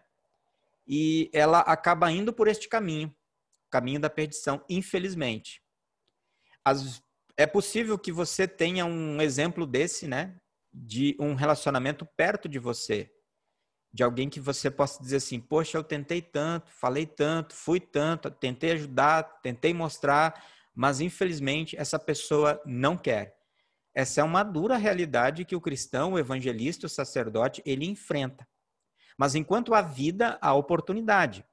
E 0.86 1.30
ela 1.32 1.60
acaba 1.60 2.12
indo 2.12 2.34
por 2.34 2.48
este 2.48 2.68
caminho, 2.68 3.16
caminho 3.74 3.98
da 3.98 4.08
perdição, 4.08 4.64
infelizmente. 4.68 5.60
As, 6.64 7.02
é 7.36 7.44
possível 7.44 7.98
que 7.98 8.12
você 8.12 8.46
tenha 8.46 8.86
um 8.86 9.20
exemplo 9.20 9.66
desse, 9.66 10.06
né? 10.06 10.36
de 10.72 11.16
um 11.20 11.34
relacionamento 11.34 12.06
perto 12.16 12.48
de 12.48 12.58
você. 12.58 13.10
De 13.92 14.02
alguém 14.02 14.28
que 14.28 14.40
você 14.40 14.70
possa 14.70 15.02
dizer 15.02 15.16
assim: 15.16 15.40
Poxa, 15.40 15.76
eu 15.76 15.82
tentei 15.82 16.22
tanto, 16.22 16.70
falei 16.72 17.04
tanto, 17.04 17.54
fui 17.54 17.80
tanto, 17.80 18.30
tentei 18.30 18.72
ajudar, 18.72 19.22
tentei 19.40 19.74
mostrar, 19.74 20.44
mas 20.72 21.00
infelizmente 21.00 21.76
essa 21.76 21.98
pessoa 21.98 22.60
não 22.64 22.96
quer. 22.96 23.36
Essa 23.92 24.20
é 24.20 24.24
uma 24.24 24.44
dura 24.44 24.76
realidade 24.76 25.44
que 25.44 25.54
o 25.54 25.60
cristão, 25.60 26.12
o 26.12 26.18
evangelista, 26.18 26.86
o 26.86 26.90
sacerdote, 26.90 27.62
ele 27.64 27.86
enfrenta. 27.86 28.46
Mas 29.16 29.36
enquanto 29.36 29.74
há 29.74 29.82
vida, 29.82 30.38
há 30.40 30.52
oportunidade. 30.54 31.44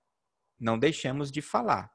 Não 0.60 0.78
deixemos 0.78 1.32
de 1.32 1.42
falar. 1.42 1.92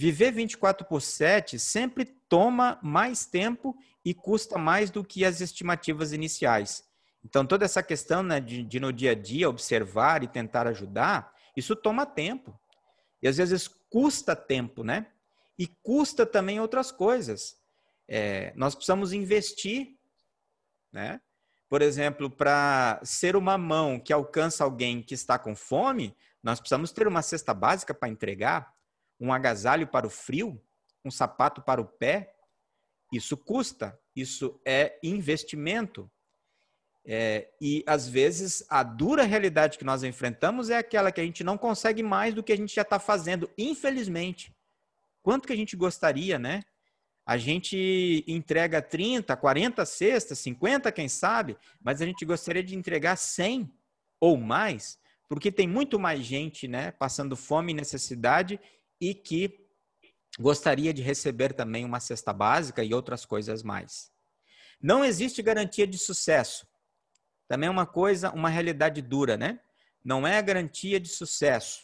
Viver 0.00 0.30
24 0.30 0.86
por 0.86 1.02
7 1.02 1.58
sempre 1.58 2.04
toma 2.04 2.78
mais 2.80 3.26
tempo 3.26 3.76
e 4.04 4.14
custa 4.14 4.56
mais 4.56 4.92
do 4.92 5.02
que 5.02 5.24
as 5.24 5.40
estimativas 5.40 6.12
iniciais. 6.12 6.84
Então, 7.24 7.44
toda 7.44 7.64
essa 7.64 7.82
questão 7.82 8.22
né, 8.22 8.38
de, 8.38 8.62
de 8.62 8.78
no 8.78 8.92
dia 8.92 9.10
a 9.10 9.14
dia 9.16 9.50
observar 9.50 10.22
e 10.22 10.28
tentar 10.28 10.68
ajudar, 10.68 11.34
isso 11.56 11.74
toma 11.74 12.06
tempo. 12.06 12.56
E 13.20 13.26
às 13.26 13.38
vezes 13.38 13.66
custa 13.90 14.36
tempo, 14.36 14.84
né? 14.84 15.08
E 15.58 15.66
custa 15.66 16.24
também 16.24 16.60
outras 16.60 16.92
coisas. 16.92 17.56
É, 18.06 18.52
nós 18.54 18.76
precisamos 18.76 19.12
investir, 19.12 19.98
né? 20.92 21.20
Por 21.68 21.82
exemplo, 21.82 22.30
para 22.30 23.00
ser 23.02 23.34
uma 23.34 23.58
mão 23.58 23.98
que 23.98 24.12
alcança 24.12 24.62
alguém 24.62 25.02
que 25.02 25.14
está 25.14 25.40
com 25.40 25.56
fome, 25.56 26.16
nós 26.40 26.60
precisamos 26.60 26.92
ter 26.92 27.08
uma 27.08 27.20
cesta 27.20 27.52
básica 27.52 27.92
para 27.92 28.08
entregar 28.08 28.77
um 29.20 29.32
agasalho 29.32 29.86
para 29.86 30.06
o 30.06 30.10
frio, 30.10 30.60
um 31.04 31.10
sapato 31.10 31.62
para 31.62 31.80
o 31.80 31.86
pé. 31.86 32.34
Isso 33.12 33.36
custa, 33.36 33.98
isso 34.14 34.60
é 34.64 34.98
investimento. 35.02 36.10
É, 37.06 37.48
e 37.60 37.82
às 37.86 38.06
vezes 38.06 38.62
a 38.68 38.82
dura 38.82 39.22
realidade 39.22 39.78
que 39.78 39.84
nós 39.84 40.02
enfrentamos 40.02 40.68
é 40.68 40.76
aquela 40.76 41.10
que 41.10 41.20
a 41.20 41.24
gente 41.24 41.42
não 41.42 41.56
consegue 41.56 42.02
mais 42.02 42.34
do 42.34 42.42
que 42.42 42.52
a 42.52 42.56
gente 42.56 42.74
já 42.74 42.82
está 42.82 42.98
fazendo, 42.98 43.50
infelizmente. 43.56 44.54
Quanto 45.22 45.46
que 45.46 45.52
a 45.52 45.56
gente 45.56 45.74
gostaria, 45.74 46.38
né? 46.38 46.62
A 47.24 47.36
gente 47.36 48.24
entrega 48.26 48.80
30, 48.80 49.36
40 49.36 49.84
cestas, 49.84 50.38
50, 50.38 50.90
quem 50.92 51.08
sabe, 51.08 51.56
mas 51.82 52.00
a 52.00 52.06
gente 52.06 52.24
gostaria 52.24 52.62
de 52.62 52.74
entregar 52.74 53.16
100 53.16 53.70
ou 54.18 54.38
mais, 54.38 54.98
porque 55.28 55.52
tem 55.52 55.68
muito 55.68 55.98
mais 55.98 56.24
gente, 56.24 56.66
né, 56.66 56.90
passando 56.90 57.36
fome 57.36 57.72
e 57.72 57.76
necessidade 57.76 58.58
e 59.00 59.14
que 59.14 59.66
gostaria 60.38 60.92
de 60.92 61.02
receber 61.02 61.52
também 61.52 61.84
uma 61.84 62.00
cesta 62.00 62.32
básica 62.32 62.84
e 62.84 62.94
outras 62.94 63.24
coisas 63.24 63.62
mais. 63.62 64.10
Não 64.80 65.04
existe 65.04 65.42
garantia 65.42 65.86
de 65.86 65.98
sucesso. 65.98 66.66
Também 67.48 67.66
é 67.66 67.70
uma 67.70 67.86
coisa, 67.86 68.30
uma 68.30 68.48
realidade 68.48 69.02
dura, 69.02 69.36
né? 69.36 69.60
Não 70.04 70.26
é 70.26 70.40
garantia 70.40 71.00
de 71.00 71.08
sucesso, 71.08 71.82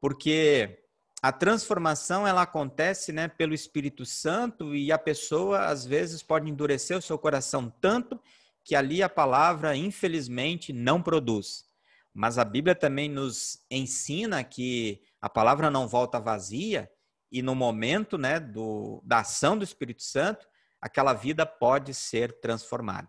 porque 0.00 0.82
a 1.22 1.32
transformação 1.32 2.26
ela 2.26 2.42
acontece, 2.42 3.12
né, 3.12 3.28
pelo 3.28 3.54
Espírito 3.54 4.04
Santo 4.04 4.74
e 4.74 4.92
a 4.92 4.98
pessoa 4.98 5.66
às 5.66 5.84
vezes 5.86 6.22
pode 6.22 6.50
endurecer 6.50 6.96
o 6.96 7.02
seu 7.02 7.18
coração 7.18 7.72
tanto 7.80 8.20
que 8.62 8.74
ali 8.74 9.02
a 9.02 9.08
palavra 9.08 9.76
infelizmente 9.76 10.72
não 10.72 11.00
produz. 11.00 11.64
Mas 12.12 12.38
a 12.38 12.44
Bíblia 12.44 12.74
também 12.74 13.08
nos 13.08 13.64
ensina 13.70 14.42
que 14.42 15.02
a 15.26 15.28
palavra 15.28 15.72
não 15.72 15.88
volta 15.88 16.20
vazia 16.20 16.88
e 17.32 17.42
no 17.42 17.52
momento 17.52 18.16
né, 18.16 18.38
do, 18.38 19.02
da 19.04 19.18
ação 19.18 19.58
do 19.58 19.64
Espírito 19.64 20.04
Santo, 20.04 20.46
aquela 20.80 21.12
vida 21.12 21.44
pode 21.44 21.92
ser 21.92 22.38
transformada. 22.40 23.08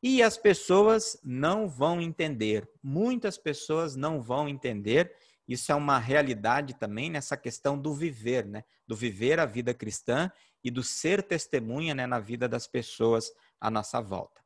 E 0.00 0.22
as 0.22 0.38
pessoas 0.38 1.18
não 1.24 1.68
vão 1.68 2.00
entender, 2.00 2.70
muitas 2.80 3.36
pessoas 3.36 3.96
não 3.96 4.22
vão 4.22 4.48
entender, 4.48 5.12
Isso 5.48 5.72
é 5.72 5.74
uma 5.74 5.98
realidade 5.98 6.74
também 6.74 7.10
nessa 7.10 7.36
questão 7.36 7.76
do 7.76 7.92
viver, 7.92 8.46
né? 8.46 8.62
Do 8.86 8.94
viver 8.94 9.40
a 9.40 9.44
vida 9.44 9.74
cristã 9.74 10.30
e 10.62 10.70
do 10.70 10.84
ser 10.84 11.20
testemunha 11.20 11.96
né, 11.96 12.06
na 12.06 12.20
vida 12.20 12.48
das 12.48 12.68
pessoas 12.68 13.32
à 13.60 13.68
nossa 13.68 14.00
volta. 14.00 14.40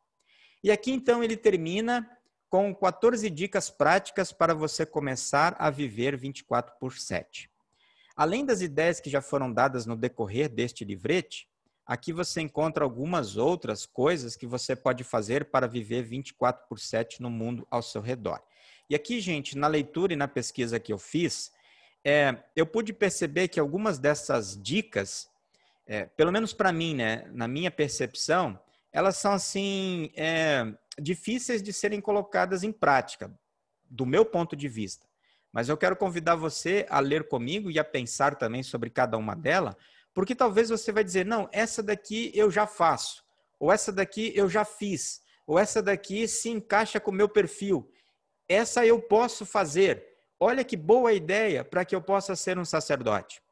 E 0.62 0.70
aqui 0.70 0.90
então 0.90 1.22
ele 1.22 1.36
termina 1.36 2.08
com 2.54 2.72
14 2.72 3.28
dicas 3.30 3.68
práticas 3.68 4.30
para 4.30 4.54
você 4.54 4.86
começar 4.86 5.56
a 5.58 5.70
viver 5.70 6.16
24 6.16 6.76
por 6.78 6.92
7. 6.92 7.50
Além 8.14 8.46
das 8.46 8.60
ideias 8.60 9.00
que 9.00 9.10
já 9.10 9.20
foram 9.20 9.52
dadas 9.52 9.86
no 9.86 9.96
decorrer 9.96 10.48
deste 10.48 10.84
livrete, 10.84 11.48
aqui 11.84 12.12
você 12.12 12.40
encontra 12.40 12.84
algumas 12.84 13.36
outras 13.36 13.84
coisas 13.84 14.36
que 14.36 14.46
você 14.46 14.76
pode 14.76 15.02
fazer 15.02 15.46
para 15.46 15.66
viver 15.66 16.04
24 16.04 16.68
por 16.68 16.78
7 16.78 17.20
no 17.20 17.28
mundo 17.28 17.66
ao 17.68 17.82
seu 17.82 18.00
redor. 18.00 18.40
E 18.88 18.94
aqui, 18.94 19.18
gente, 19.18 19.58
na 19.58 19.66
leitura 19.66 20.12
e 20.12 20.16
na 20.16 20.28
pesquisa 20.28 20.78
que 20.78 20.92
eu 20.92 20.98
fiz, 20.98 21.50
é, 22.04 22.36
eu 22.54 22.64
pude 22.64 22.92
perceber 22.92 23.48
que 23.48 23.58
algumas 23.58 23.98
dessas 23.98 24.56
dicas, 24.56 25.28
é, 25.88 26.04
pelo 26.04 26.30
menos 26.30 26.52
para 26.52 26.72
mim, 26.72 26.94
né, 26.94 27.28
na 27.32 27.48
minha 27.48 27.72
percepção, 27.72 28.56
elas 28.92 29.16
são 29.16 29.32
assim 29.32 30.12
é, 30.14 30.72
difíceis 31.00 31.62
de 31.62 31.72
serem 31.72 32.00
colocadas 32.00 32.62
em 32.62 32.72
prática, 32.72 33.32
do 33.88 34.06
meu 34.06 34.24
ponto 34.24 34.54
de 34.54 34.68
vista. 34.68 35.06
Mas 35.52 35.68
eu 35.68 35.76
quero 35.76 35.96
convidar 35.96 36.34
você 36.34 36.86
a 36.88 37.00
ler 37.00 37.28
comigo 37.28 37.70
e 37.70 37.78
a 37.78 37.84
pensar 37.84 38.36
também 38.36 38.62
sobre 38.62 38.90
cada 38.90 39.16
uma 39.16 39.34
delas, 39.34 39.74
porque 40.12 40.34
talvez 40.34 40.68
você 40.68 40.92
vai 40.92 41.04
dizer, 41.04 41.24
não, 41.26 41.48
essa 41.52 41.82
daqui 41.82 42.30
eu 42.34 42.50
já 42.50 42.66
faço, 42.66 43.24
ou 43.58 43.72
essa 43.72 43.92
daqui 43.92 44.32
eu 44.34 44.48
já 44.48 44.64
fiz, 44.64 45.22
ou 45.46 45.58
essa 45.58 45.82
daqui 45.82 46.26
se 46.26 46.48
encaixa 46.48 46.98
com 46.98 47.10
o 47.10 47.14
meu 47.14 47.28
perfil 47.28 47.90
essa 48.48 48.84
eu 48.84 49.00
posso 49.00 49.46
fazer. 49.46 50.06
Olha 50.38 50.64
que 50.64 50.76
boa 50.76 51.12
ideia 51.12 51.64
para 51.64 51.84
que 51.84 51.94
eu 51.94 52.02
possa 52.02 52.36
ser 52.36 52.58
um 52.58 52.64
sacerdote. 52.64 53.42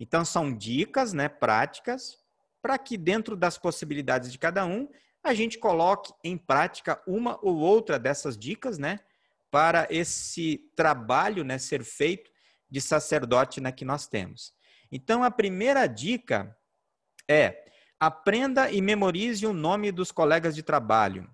Então 0.00 0.24
são 0.24 0.52
dicas, 0.52 1.12
né, 1.12 1.28
práticas, 1.28 2.18
para 2.62 2.78
que 2.78 2.96
dentro 2.96 3.36
das 3.36 3.58
possibilidades 3.58 4.32
de 4.32 4.38
cada 4.38 4.64
um, 4.64 4.88
a 5.28 5.34
gente 5.34 5.58
coloque 5.58 6.12
em 6.24 6.36
prática 6.36 7.02
uma 7.06 7.38
ou 7.42 7.56
outra 7.56 7.98
dessas 7.98 8.36
dicas, 8.36 8.78
né, 8.78 8.98
para 9.50 9.86
esse 9.90 10.70
trabalho, 10.76 11.44
né, 11.44 11.58
ser 11.58 11.84
feito 11.84 12.30
de 12.70 12.80
sacerdote 12.80 13.60
né, 13.60 13.72
que 13.72 13.84
nós 13.84 14.06
temos. 14.06 14.52
Então 14.90 15.22
a 15.22 15.30
primeira 15.30 15.86
dica 15.86 16.56
é: 17.28 17.64
aprenda 17.98 18.70
e 18.70 18.80
memorize 18.80 19.46
o 19.46 19.52
nome 19.52 19.92
dos 19.92 20.10
colegas 20.10 20.54
de 20.54 20.62
trabalho 20.62 21.28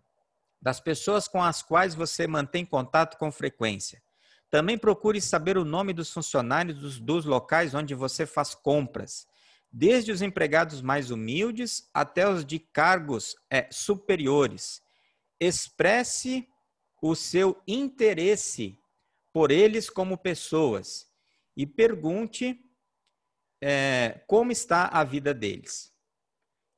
das 0.61 0.81
pessoas 0.81 1.29
com 1.29 1.43
as 1.43 1.63
quais 1.63 1.95
você 1.95 2.27
mantém 2.27 2.65
contato 2.65 3.19
com 3.19 3.31
frequência. 3.31 4.03
Também 4.51 4.79
procure 4.79 5.21
saber 5.21 5.59
o 5.59 5.65
nome 5.65 5.93
dos 5.93 6.11
funcionários 6.11 6.79
dos, 6.79 6.99
dos 6.99 7.25
locais 7.27 7.75
onde 7.75 7.95
você 7.95 8.25
faz 8.25 8.55
compras, 8.55 9.27
desde 9.77 10.13
os 10.13 10.23
empregados 10.23 10.81
mais 10.81 11.11
humildes 11.11 11.91
até 11.93 12.29
os 12.29 12.47
de 12.47 12.61
cargos 12.61 13.35
é, 13.51 13.69
superiores. 13.73 14.81
Expresse 15.41 16.49
o 17.03 17.17
seu 17.17 17.61
interesse 17.67 18.79
por 19.33 19.51
eles 19.51 19.91
como 19.91 20.17
pessoas 20.17 21.11
e 21.57 21.67
pergunte 21.67 22.65
é, 23.61 24.23
como 24.29 24.53
está 24.53 24.87
a 24.87 25.03
vida 25.03 25.35
deles. 25.35 25.93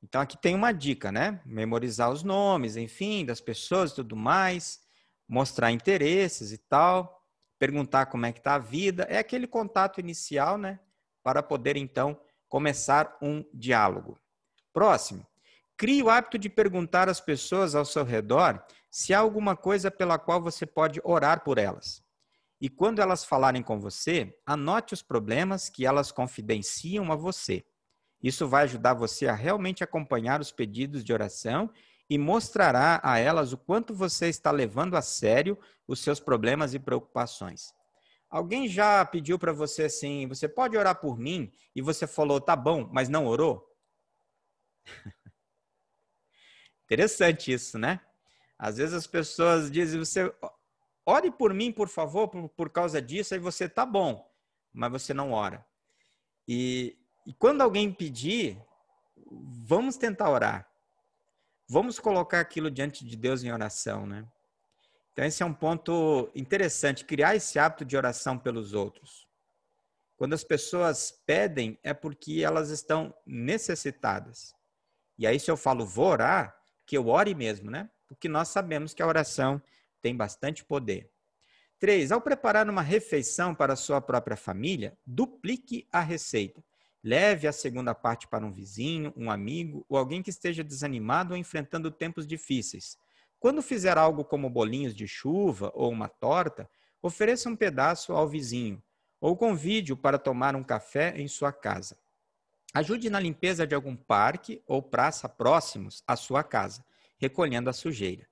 Então 0.01 0.19
aqui 0.19 0.35
tem 0.35 0.55
uma 0.55 0.71
dica, 0.71 1.11
né? 1.11 1.39
Memorizar 1.45 2.09
os 2.09 2.23
nomes, 2.23 2.75
enfim, 2.77 3.23
das 3.23 3.39
pessoas 3.39 3.91
e 3.91 3.95
tudo 3.95 4.15
mais, 4.15 4.81
mostrar 5.29 5.71
interesses 5.71 6.51
e 6.51 6.57
tal, 6.57 7.23
perguntar 7.59 8.07
como 8.07 8.25
é 8.25 8.31
que 8.31 8.39
está 8.39 8.55
a 8.55 8.59
vida, 8.59 9.03
é 9.03 9.19
aquele 9.19 9.45
contato 9.45 9.99
inicial, 9.99 10.57
né? 10.57 10.79
Para 11.21 11.43
poder 11.43 11.77
então 11.77 12.19
começar 12.47 13.17
um 13.21 13.43
diálogo. 13.53 14.17
Próximo. 14.73 15.25
Crie 15.75 16.01
o 16.01 16.09
hábito 16.09 16.37
de 16.37 16.49
perguntar 16.49 17.07
às 17.07 17.21
pessoas 17.21 17.75
ao 17.75 17.85
seu 17.85 18.03
redor 18.03 18.63
se 18.89 19.13
há 19.13 19.19
alguma 19.19 19.55
coisa 19.55 19.91
pela 19.91 20.17
qual 20.17 20.41
você 20.41 20.65
pode 20.65 20.99
orar 21.03 21.43
por 21.43 21.57
elas. 21.57 22.03
E 22.59 22.67
quando 22.67 22.99
elas 22.99 23.23
falarem 23.23 23.61
com 23.61 23.79
você, 23.79 24.35
anote 24.45 24.93
os 24.93 25.03
problemas 25.03 25.69
que 25.69 25.85
elas 25.85 26.11
confidenciam 26.11 27.11
a 27.11 27.15
você. 27.15 27.63
Isso 28.21 28.47
vai 28.47 28.63
ajudar 28.63 28.95
você 28.95 29.27
a 29.27 29.35
realmente 29.35 29.83
acompanhar 29.83 30.41
os 30.41 30.51
pedidos 30.51 31.03
de 31.03 31.13
oração 31.13 31.69
e 32.09 32.17
mostrará 32.17 32.99
a 33.03 33.19
elas 33.19 33.53
o 33.53 33.57
quanto 33.57 33.93
você 33.93 34.27
está 34.27 34.49
levando 34.49 34.95
a 34.95 35.01
sério 35.01 35.57
os 35.87 35.99
seus 35.99 36.19
problemas 36.19 36.73
e 36.73 36.79
preocupações. 36.79 37.73
Alguém 38.29 38.67
já 38.67 39.05
pediu 39.05 39.39
para 39.39 39.53
você 39.53 39.83
assim, 39.83 40.27
você 40.27 40.47
pode 40.47 40.77
orar 40.77 40.99
por 40.99 41.17
mim? 41.17 41.51
E 41.75 41.81
você 41.81 42.05
falou, 42.05 42.41
tá 42.41 42.55
bom, 42.55 42.89
mas 42.91 43.07
não 43.09 43.25
orou? 43.25 43.73
Interessante 46.85 47.51
isso, 47.51 47.77
né? 47.77 48.01
Às 48.57 48.77
vezes 48.77 48.93
as 48.93 49.07
pessoas 49.07 49.71
dizem, 49.71 49.99
você 49.99 50.33
ore 51.05 51.31
por 51.31 51.53
mim, 51.53 51.71
por 51.71 51.87
favor, 51.87 52.27
por, 52.27 52.49
por 52.49 52.69
causa 52.69 53.01
disso, 53.01 53.33
aí 53.33 53.39
você 53.39 53.69
tá 53.69 53.85
bom, 53.85 54.29
mas 54.73 54.91
você 54.91 55.13
não 55.13 55.31
ora. 55.31 55.65
E 56.47 56.97
e 57.27 57.33
quando 57.33 57.61
alguém 57.61 57.91
pedir, 57.91 58.57
vamos 59.65 59.97
tentar 59.97 60.29
orar. 60.29 60.65
Vamos 61.67 61.99
colocar 61.99 62.39
aquilo 62.39 62.71
diante 62.71 63.05
de 63.05 63.17
Deus 63.17 63.43
em 63.43 63.51
oração, 63.51 64.07
né? 64.07 64.25
Então, 65.17 65.25
esse 65.25 65.41
é 65.41 65.45
um 65.47 65.53
ponto 65.53 66.29
interessante, 66.35 67.03
criar 67.03 67.35
esse 67.35 67.57
hábito 67.57 67.83
de 67.83 67.97
oração 67.97 68.37
pelos 68.37 68.73
outros. 68.73 69.27
Quando 70.15 70.33
as 70.33 70.43
pessoas 70.43 71.11
pedem, 71.25 71.75
é 71.81 71.91
porque 71.91 72.43
elas 72.45 72.69
estão 72.69 73.11
necessitadas. 73.25 74.53
E 75.17 75.25
aí, 75.25 75.39
se 75.39 75.49
eu 75.49 75.57
falo 75.57 75.87
vou 75.87 76.05
orar, 76.05 76.55
que 76.85 76.95
eu 76.95 77.07
ore 77.07 77.33
mesmo, 77.33 77.71
né? 77.71 77.89
Porque 78.07 78.29
nós 78.29 78.49
sabemos 78.49 78.93
que 78.93 79.01
a 79.01 79.07
oração 79.07 79.59
tem 80.03 80.15
bastante 80.15 80.63
poder. 80.63 81.09
Três, 81.79 82.11
ao 82.11 82.21
preparar 82.21 82.69
uma 82.69 82.83
refeição 82.83 83.55
para 83.55 83.73
a 83.73 83.75
sua 83.75 83.99
própria 83.99 84.37
família, 84.37 84.95
duplique 85.03 85.87
a 85.91 85.99
receita. 85.99 86.63
Leve 87.03 87.47
a 87.47 87.51
segunda 87.51 87.95
parte 87.95 88.27
para 88.27 88.45
um 88.45 88.51
vizinho, 88.51 89.11
um 89.17 89.31
amigo 89.31 89.83
ou 89.89 89.97
alguém 89.97 90.21
que 90.21 90.29
esteja 90.29 90.63
desanimado 90.63 91.33
ou 91.33 91.39
enfrentando 91.39 91.89
tempos 91.89 92.27
difíceis. 92.27 92.99
Quando 93.39 93.61
fizer 93.61 93.97
algo 93.97 94.25
como 94.25 94.49
bolinhos 94.49 94.95
de 94.95 95.07
chuva 95.07 95.71
ou 95.75 95.91
uma 95.91 96.09
torta, 96.09 96.69
ofereça 97.01 97.49
um 97.49 97.55
pedaço 97.55 98.13
ao 98.13 98.27
vizinho 98.27 98.81
ou 99.19 99.35
convide-o 99.35 99.97
para 99.97 100.17
tomar 100.17 100.55
um 100.55 100.63
café 100.63 101.13
em 101.17 101.27
sua 101.27 101.51
casa. 101.51 101.97
Ajude 102.73 103.09
na 103.09 103.19
limpeza 103.19 103.65
de 103.65 103.73
algum 103.73 103.95
parque 103.95 104.61
ou 104.67 104.81
praça 104.81 105.27
próximos 105.27 106.03
à 106.07 106.15
sua 106.15 106.43
casa, 106.43 106.85
recolhendo 107.17 107.69
a 107.69 107.73
sujeira. 107.73 108.27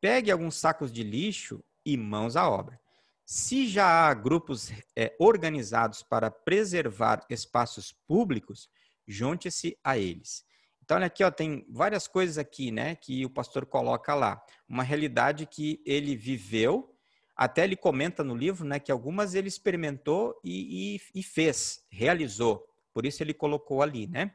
Pegue 0.00 0.30
alguns 0.30 0.56
sacos 0.56 0.92
de 0.92 1.02
lixo 1.02 1.62
e 1.84 1.96
mãos 1.96 2.36
à 2.36 2.48
obra. 2.48 2.80
Se 3.24 3.66
já 3.66 3.86
há 3.86 4.14
grupos 4.14 4.70
é, 4.96 5.14
organizados 5.18 6.02
para 6.02 6.30
preservar 6.30 7.24
espaços 7.30 7.92
públicos, 8.06 8.68
junte-se 9.06 9.78
a 9.82 9.98
eles. 9.98 10.44
Então, 10.92 10.98
olha 10.98 11.06
aqui, 11.06 11.24
ó, 11.24 11.30
tem 11.30 11.64
várias 11.70 12.06
coisas 12.06 12.36
aqui, 12.36 12.70
né, 12.70 12.96
que 12.96 13.24
o 13.24 13.30
pastor 13.30 13.64
coloca 13.64 14.14
lá. 14.14 14.44
Uma 14.68 14.82
realidade 14.82 15.46
que 15.46 15.82
ele 15.86 16.14
viveu, 16.14 16.94
até 17.34 17.64
ele 17.64 17.76
comenta 17.76 18.22
no 18.22 18.36
livro, 18.36 18.66
né, 18.66 18.78
que 18.78 18.92
algumas 18.92 19.34
ele 19.34 19.48
experimentou 19.48 20.38
e, 20.44 20.96
e, 20.96 21.20
e 21.20 21.22
fez, 21.22 21.82
realizou. 21.90 22.68
Por 22.92 23.06
isso 23.06 23.22
ele 23.22 23.32
colocou 23.32 23.80
ali, 23.80 24.06
né? 24.06 24.34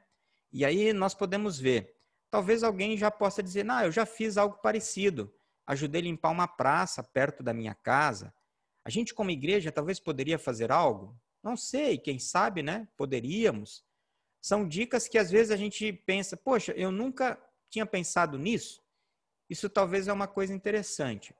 E 0.52 0.66
aí 0.66 0.94
nós 0.94 1.14
podemos 1.14 1.60
ver. 1.60 1.96
Talvez 2.32 2.64
alguém 2.64 2.98
já 2.98 3.12
possa 3.12 3.44
dizer, 3.44 3.64
não, 3.64 3.84
eu 3.84 3.92
já 3.92 4.08
fiz 4.08 4.36
algo 4.36 4.58
parecido. 4.58 5.32
Ajudei 5.68 6.02
a 6.02 6.06
limpar 6.06 6.32
uma 6.32 6.48
praça 6.48 7.04
perto 7.04 7.44
da 7.44 7.54
minha 7.54 7.76
casa. 7.76 8.34
A 8.84 8.90
gente, 8.90 9.14
como 9.14 9.30
igreja, 9.30 9.72
talvez 9.72 10.00
poderia 10.00 10.40
fazer 10.40 10.72
algo? 10.72 11.16
Não 11.44 11.56
sei, 11.56 12.00
quem 12.00 12.18
sabe, 12.18 12.64
né? 12.64 12.88
Poderíamos. 12.98 13.86
São 14.48 14.66
dicas 14.66 15.10
que 15.10 15.18
às 15.18 15.30
vezes 15.30 15.52
a 15.52 15.58
gente 15.58 15.92
pensa, 15.92 16.38
poxa, 16.38 16.72
eu 16.78 16.90
nunca 16.90 17.38
tinha 17.70 17.86
pensado 17.86 18.38
nisso. 18.38 18.82
Isso 19.50 19.70
talvez 19.70 20.08
é 20.08 20.14
uma 20.14 20.26
coisa 20.26 20.54
interessante. 20.54 21.36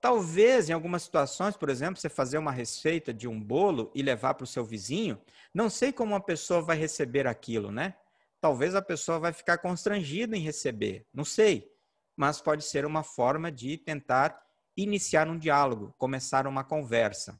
Talvez, 0.00 0.70
em 0.70 0.72
algumas 0.72 1.02
situações, 1.02 1.54
por 1.54 1.68
exemplo, 1.68 2.00
você 2.00 2.08
fazer 2.08 2.38
uma 2.38 2.50
receita 2.50 3.12
de 3.12 3.28
um 3.28 3.38
bolo 3.38 3.92
e 3.94 4.00
levar 4.02 4.32
para 4.32 4.44
o 4.44 4.46
seu 4.46 4.64
vizinho, 4.64 5.20
não 5.52 5.68
sei 5.68 5.92
como 5.92 6.14
uma 6.14 6.20
pessoa 6.20 6.62
vai 6.62 6.78
receber 6.78 7.26
aquilo, 7.26 7.70
né? 7.70 7.94
Talvez 8.40 8.74
a 8.74 8.80
pessoa 8.80 9.18
vai 9.18 9.34
ficar 9.34 9.58
constrangida 9.58 10.34
em 10.34 10.40
receber, 10.40 11.06
não 11.12 11.26
sei. 11.26 11.70
Mas 12.16 12.40
pode 12.40 12.64
ser 12.64 12.86
uma 12.86 13.02
forma 13.02 13.52
de 13.52 13.76
tentar 13.76 14.42
iniciar 14.74 15.28
um 15.28 15.38
diálogo, 15.38 15.94
começar 15.98 16.46
uma 16.46 16.64
conversa. 16.64 17.38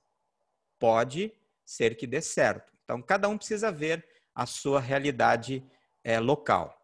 Pode 0.79 1.33
ser 1.65 1.97
que 1.97 2.07
dê 2.07 2.21
certo. 2.21 2.71
Então, 2.85 3.01
cada 3.01 3.31
um 3.31 3.39
precisa 3.39 3.73
ver 3.73 4.07
a 4.37 4.45
sua 4.45 4.79
realidade 4.79 5.65
é, 6.05 6.21
local. 6.21 6.79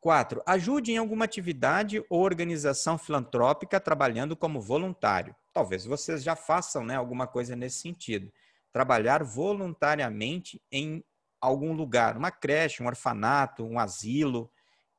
Quatro, 0.00 0.42
ajude 0.46 0.92
em 0.92 0.96
alguma 0.96 1.26
atividade 1.26 2.02
ou 2.08 2.22
organização 2.22 2.96
filantrópica 2.96 3.78
trabalhando 3.78 4.34
como 4.34 4.60
voluntário. 4.60 5.36
Talvez 5.52 5.84
vocês 5.84 6.24
já 6.24 6.34
façam 6.34 6.84
né, 6.84 6.96
alguma 6.96 7.26
coisa 7.26 7.54
nesse 7.54 7.78
sentido. 7.78 8.32
trabalhar 8.72 9.22
voluntariamente 9.22 10.60
em 10.72 11.04
algum 11.40 11.72
lugar, 11.72 12.16
uma 12.16 12.30
creche, 12.30 12.82
um 12.82 12.86
orfanato, 12.86 13.64
um 13.64 13.78
asilo. 13.78 14.50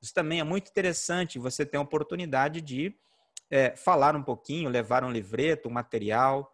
Isso 0.02 0.14
também 0.14 0.40
é 0.40 0.44
muito 0.44 0.70
interessante. 0.70 1.38
Você 1.40 1.66
tem 1.66 1.78
a 1.78 1.84
oportunidade 1.84 2.62
de 2.62 2.96
é, 3.50 3.76
falar 3.76 4.16
um 4.16 4.24
pouquinho, 4.24 4.70
levar 4.70 5.04
um 5.04 5.12
livreto, 5.12 5.68
um 5.68 5.72
material. 5.74 6.52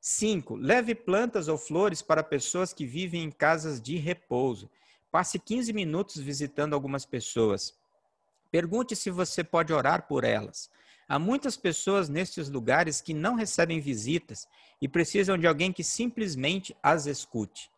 Cinco, 0.00 0.54
leve 0.56 0.94
plantas 0.94 1.48
ou 1.48 1.56
flores 1.56 2.02
para 2.02 2.22
pessoas 2.22 2.72
que 2.72 2.84
vivem 2.84 3.24
em 3.24 3.30
casas 3.30 3.80
de 3.80 3.96
repouso. 3.96 4.70
Passe 5.10 5.38
15 5.38 5.72
minutos 5.72 6.18
visitando 6.18 6.74
algumas 6.74 7.04
pessoas. 7.04 7.74
Pergunte 8.50 8.94
se 8.94 9.10
você 9.10 9.42
pode 9.42 9.72
orar 9.72 10.06
por 10.06 10.24
elas. 10.24 10.70
Há 11.08 11.18
muitas 11.18 11.56
pessoas 11.56 12.08
nestes 12.08 12.48
lugares 12.48 13.00
que 13.00 13.12
não 13.12 13.34
recebem 13.34 13.80
visitas 13.80 14.46
e 14.80 14.88
precisam 14.88 15.36
de 15.36 15.46
alguém 15.46 15.72
que 15.72 15.82
simplesmente 15.82 16.76
as 16.82 17.06
escute. 17.06 17.68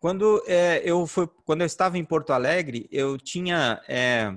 Quando, 0.00 0.42
é, 0.46 0.80
eu, 0.82 1.06
fui, 1.06 1.28
quando 1.44 1.60
eu 1.60 1.66
estava 1.66 1.98
em 1.98 2.04
Porto 2.04 2.32
Alegre, 2.32 2.88
eu 2.90 3.18
tinha 3.18 3.82
é, 3.86 4.34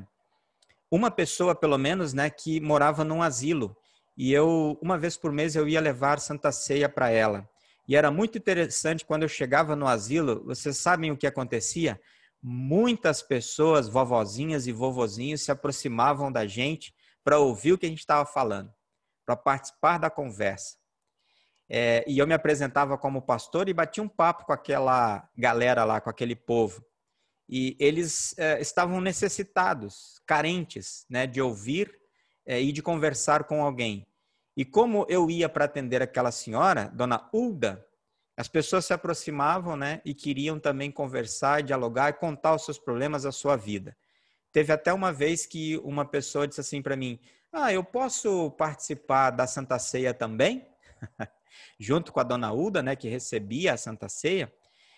uma 0.91 1.09
pessoa, 1.09 1.55
pelo 1.55 1.77
menos, 1.77 2.13
né, 2.13 2.29
que 2.29 2.59
morava 2.59 3.05
num 3.05 3.23
asilo. 3.23 3.75
E 4.17 4.33
eu, 4.33 4.77
uma 4.81 4.97
vez 4.97 5.15
por 5.15 5.31
mês, 5.31 5.55
eu 5.55 5.65
ia 5.67 5.79
levar 5.79 6.19
Santa 6.19 6.51
Ceia 6.51 6.89
para 6.89 7.09
ela. 7.09 7.47
E 7.87 7.95
era 7.95 8.11
muito 8.11 8.37
interessante 8.37 9.05
quando 9.05 9.23
eu 9.23 9.29
chegava 9.29 9.75
no 9.75 9.87
asilo, 9.87 10.43
vocês 10.45 10.77
sabem 10.77 11.11
o 11.11 11.17
que 11.17 11.27
acontecia? 11.27 11.99
Muitas 12.43 13.21
pessoas, 13.21 13.87
vovozinhas 13.87 14.67
e 14.67 14.73
vovozinhos, 14.73 15.41
se 15.41 15.51
aproximavam 15.51 16.31
da 16.31 16.45
gente 16.45 16.93
para 17.23 17.39
ouvir 17.39 17.71
o 17.71 17.77
que 17.77 17.85
a 17.85 17.89
gente 17.89 17.99
estava 17.99 18.25
falando, 18.25 18.73
para 19.25 19.37
participar 19.37 19.97
da 19.97 20.09
conversa. 20.09 20.75
É, 21.69 22.03
e 22.05 22.19
eu 22.19 22.27
me 22.27 22.33
apresentava 22.33 22.97
como 22.97 23.21
pastor 23.21 23.69
e 23.69 23.73
batia 23.73 24.03
um 24.03 24.09
papo 24.09 24.45
com 24.45 24.51
aquela 24.51 25.27
galera 25.37 25.85
lá, 25.85 26.01
com 26.01 26.09
aquele 26.09 26.35
povo 26.35 26.85
e 27.47 27.75
eles 27.79 28.37
é, 28.37 28.59
estavam 28.61 29.01
necessitados, 29.01 30.21
carentes, 30.25 31.05
né, 31.09 31.27
de 31.27 31.41
ouvir 31.41 31.93
é, 32.45 32.61
e 32.61 32.71
de 32.71 32.81
conversar 32.81 33.43
com 33.43 33.63
alguém. 33.63 34.07
E 34.55 34.63
como 34.63 35.05
eu 35.09 35.29
ia 35.29 35.49
para 35.49 35.65
atender 35.65 36.01
aquela 36.01 36.31
senhora, 36.31 36.91
Dona 36.93 37.29
Ulda, 37.33 37.85
as 38.35 38.47
pessoas 38.47 38.85
se 38.85 38.93
aproximavam, 38.93 39.75
né, 39.75 40.01
e 40.03 40.13
queriam 40.13 40.59
também 40.59 40.91
conversar, 40.91 41.61
dialogar 41.61 42.09
e 42.09 42.13
contar 42.13 42.55
os 42.55 42.65
seus 42.65 42.79
problemas, 42.79 43.25
a 43.25 43.31
sua 43.31 43.55
vida. 43.55 43.95
Teve 44.51 44.71
até 44.71 44.91
uma 44.93 45.11
vez 45.11 45.45
que 45.45 45.77
uma 45.79 46.05
pessoa 46.05 46.47
disse 46.47 46.61
assim 46.61 46.81
para 46.81 46.95
mim: 46.95 47.19
"Ah, 47.51 47.71
eu 47.73 47.83
posso 47.83 48.51
participar 48.51 49.31
da 49.31 49.47
Santa 49.47 49.77
Ceia 49.79 50.13
também?" 50.13 50.67
Junto 51.79 52.11
com 52.11 52.19
a 52.19 52.23
Dona 52.23 52.51
Ulda, 52.51 52.81
né, 52.81 52.95
que 52.95 53.07
recebia 53.07 53.73
a 53.73 53.77
Santa 53.77 54.09
Ceia. 54.09 54.51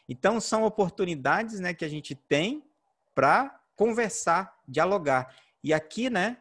Então, 0.07 0.39
são 0.39 0.63
oportunidades 0.63 1.59
né, 1.59 1.73
que 1.73 1.83
a 1.83 1.89
gente 1.89 2.15
tem 2.15 2.63
para 3.13 3.59
conversar, 3.75 4.55
dialogar. 4.67 5.35
E 5.63 5.73
aqui, 5.73 6.09
né, 6.09 6.37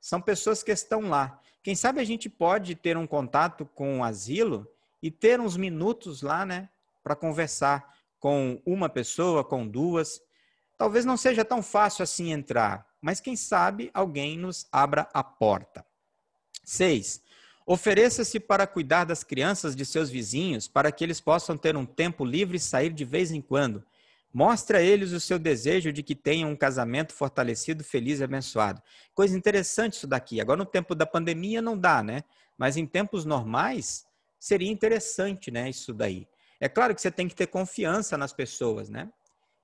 são 0.00 0.20
pessoas 0.20 0.62
que 0.62 0.70
estão 0.70 1.08
lá. 1.08 1.40
Quem 1.62 1.74
sabe 1.74 2.00
a 2.00 2.04
gente 2.04 2.28
pode 2.28 2.74
ter 2.74 2.96
um 2.96 3.06
contato 3.06 3.66
com 3.66 3.98
o 3.98 4.04
asilo 4.04 4.66
e 5.02 5.10
ter 5.10 5.40
uns 5.40 5.56
minutos 5.56 6.22
lá, 6.22 6.44
né, 6.44 6.68
para 7.02 7.16
conversar 7.16 7.96
com 8.18 8.60
uma 8.66 8.88
pessoa, 8.88 9.44
com 9.44 9.66
duas. 9.66 10.20
Talvez 10.76 11.04
não 11.04 11.16
seja 11.16 11.44
tão 11.44 11.62
fácil 11.62 12.02
assim 12.02 12.32
entrar, 12.32 12.86
mas 13.00 13.20
quem 13.20 13.36
sabe 13.36 13.90
alguém 13.94 14.36
nos 14.36 14.66
abra 14.72 15.08
a 15.12 15.22
porta. 15.22 15.84
Seis, 16.64 17.22
Ofereça-se 17.70 18.40
para 18.40 18.66
cuidar 18.66 19.04
das 19.04 19.22
crianças 19.22 19.76
de 19.76 19.84
seus 19.84 20.08
vizinhos, 20.08 20.66
para 20.66 20.90
que 20.90 21.04
eles 21.04 21.20
possam 21.20 21.54
ter 21.54 21.76
um 21.76 21.84
tempo 21.84 22.24
livre 22.24 22.56
e 22.56 22.60
sair 22.60 22.88
de 22.88 23.04
vez 23.04 23.30
em 23.30 23.42
quando. 23.42 23.84
Mostre 24.32 24.78
a 24.78 24.80
eles 24.80 25.12
o 25.12 25.20
seu 25.20 25.38
desejo 25.38 25.92
de 25.92 26.02
que 26.02 26.14
tenham 26.14 26.50
um 26.50 26.56
casamento 26.56 27.12
fortalecido, 27.12 27.84
feliz 27.84 28.20
e 28.20 28.24
abençoado. 28.24 28.80
Coisa 29.14 29.36
interessante 29.36 29.98
isso 29.98 30.06
daqui. 30.06 30.40
Agora, 30.40 30.56
no 30.56 30.64
tempo 30.64 30.94
da 30.94 31.04
pandemia, 31.04 31.60
não 31.60 31.76
dá, 31.76 32.02
né? 32.02 32.24
Mas 32.56 32.78
em 32.78 32.86
tempos 32.86 33.26
normais, 33.26 34.06
seria 34.38 34.70
interessante, 34.70 35.50
né? 35.50 35.68
Isso 35.68 35.92
daí. 35.92 36.26
É 36.60 36.68
claro 36.68 36.94
que 36.94 37.00
você 37.00 37.10
tem 37.10 37.28
que 37.28 37.34
ter 37.34 37.46
confiança 37.46 38.16
nas 38.16 38.32
pessoas, 38.32 38.88
né? 38.88 39.10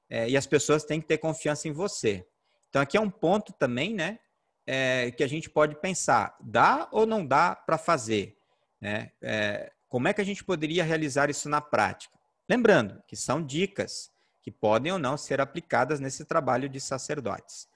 É, 0.09 0.29
e 0.29 0.37
as 0.37 0.47
pessoas 0.47 0.85
têm 0.85 1.01
que 1.01 1.07
ter 1.07 1.19
confiança 1.19 1.67
em 1.69 1.73
você. 1.73 2.27
Então, 2.69 2.83
aqui 2.83 2.97
é 2.97 3.01
um 3.01 3.11
ponto 3.11 3.53
também, 3.53 3.95
né? 3.95 4.19
é, 4.67 5.11
que 5.11 5.23
a 5.23 5.27
gente 5.27 5.51
pode 5.51 5.77
pensar: 5.77 6.37
dá 6.41 6.89
ou 6.91 7.07
não 7.07 7.25
dá 7.25 7.55
para 7.55 7.79
fazer? 7.79 8.37
Né? 8.81 9.11
É, 9.23 9.73
como 9.89 10.09
é 10.09 10.13
que 10.13 10.21
a 10.21 10.25
gente 10.25 10.45
poderia 10.45 10.85
realizar 10.85 11.31
isso 11.31 11.49
na 11.49 11.61
prática? 11.61 12.19
Lembrando 12.49 13.03
que 13.07 13.17
são 13.17 13.43
dicas 13.43 14.11
que 14.43 14.51
podem 14.51 14.93
ou 14.93 14.99
não 14.99 15.17
ser 15.17 15.41
aplicadas 15.41 16.01
nesse 16.01 16.25
trabalho 16.25 16.69
de 16.69 16.81
sacerdotes. 16.81 17.69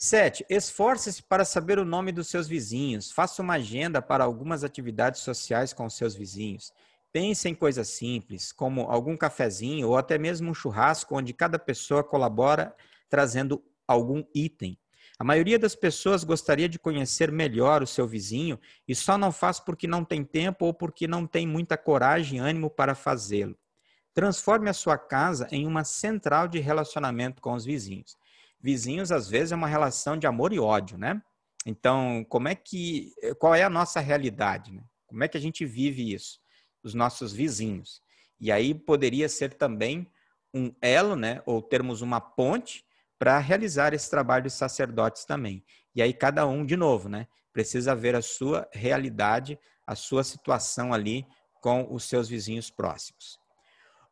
Sete, 0.00 0.46
esforce-se 0.48 1.20
para 1.20 1.44
saber 1.44 1.76
o 1.76 1.84
nome 1.84 2.12
dos 2.12 2.28
seus 2.28 2.46
vizinhos. 2.46 3.10
Faça 3.10 3.42
uma 3.42 3.54
agenda 3.54 4.00
para 4.00 4.22
algumas 4.22 4.62
atividades 4.62 5.22
sociais 5.22 5.72
com 5.72 5.84
os 5.86 5.94
seus 5.94 6.14
vizinhos. 6.14 6.72
Pense 7.12 7.48
em 7.48 7.54
coisas 7.54 7.88
simples, 7.88 8.52
como 8.52 8.82
algum 8.82 9.16
cafezinho 9.16 9.88
ou 9.88 9.96
até 9.96 10.16
mesmo 10.16 10.52
um 10.52 10.54
churrasco 10.54 11.16
onde 11.16 11.32
cada 11.32 11.58
pessoa 11.58 12.04
colabora 12.04 12.72
trazendo 13.10 13.60
algum 13.88 14.22
item. 14.32 14.78
A 15.18 15.24
maioria 15.24 15.58
das 15.58 15.74
pessoas 15.74 16.22
gostaria 16.22 16.68
de 16.68 16.78
conhecer 16.78 17.32
melhor 17.32 17.82
o 17.82 17.86
seu 17.86 18.06
vizinho 18.06 18.56
e 18.86 18.94
só 18.94 19.18
não 19.18 19.32
faz 19.32 19.58
porque 19.58 19.88
não 19.88 20.04
tem 20.04 20.22
tempo 20.22 20.66
ou 20.66 20.72
porque 20.72 21.08
não 21.08 21.26
tem 21.26 21.44
muita 21.44 21.76
coragem 21.76 22.38
e 22.38 22.40
ânimo 22.40 22.70
para 22.70 22.94
fazê-lo. 22.94 23.58
Transforme 24.14 24.70
a 24.70 24.74
sua 24.74 24.96
casa 24.96 25.48
em 25.50 25.66
uma 25.66 25.82
central 25.82 26.46
de 26.46 26.60
relacionamento 26.60 27.42
com 27.42 27.52
os 27.52 27.64
vizinhos. 27.64 28.16
Vizinhos, 28.60 29.12
às 29.12 29.28
vezes, 29.28 29.52
é 29.52 29.56
uma 29.56 29.68
relação 29.68 30.16
de 30.16 30.26
amor 30.26 30.52
e 30.52 30.58
ódio, 30.58 30.98
né? 30.98 31.22
Então, 31.66 32.24
como 32.28 32.48
é 32.48 32.54
que, 32.54 33.12
qual 33.38 33.54
é 33.54 33.62
a 33.62 33.70
nossa 33.70 34.00
realidade? 34.00 34.72
Né? 34.72 34.82
Como 35.06 35.22
é 35.22 35.28
que 35.28 35.36
a 35.36 35.40
gente 35.40 35.64
vive 35.64 36.12
isso? 36.12 36.40
Os 36.82 36.94
nossos 36.94 37.32
vizinhos. 37.32 38.00
E 38.40 38.50
aí 38.50 38.74
poderia 38.74 39.28
ser 39.28 39.54
também 39.54 40.10
um 40.54 40.72
elo, 40.80 41.14
né? 41.14 41.42
Ou 41.44 41.60
termos 41.60 42.00
uma 42.00 42.20
ponte 42.20 42.84
para 43.18 43.38
realizar 43.38 43.92
esse 43.92 44.08
trabalho 44.08 44.44
de 44.44 44.50
sacerdotes 44.50 45.24
também. 45.24 45.64
E 45.94 46.00
aí 46.00 46.12
cada 46.12 46.46
um, 46.46 46.64
de 46.64 46.76
novo, 46.76 47.08
né, 47.08 47.26
precisa 47.52 47.94
ver 47.94 48.14
a 48.14 48.22
sua 48.22 48.68
realidade, 48.72 49.58
a 49.86 49.96
sua 49.96 50.22
situação 50.22 50.94
ali 50.94 51.26
com 51.60 51.92
os 51.92 52.04
seus 52.04 52.28
vizinhos 52.28 52.70
próximos. 52.70 53.37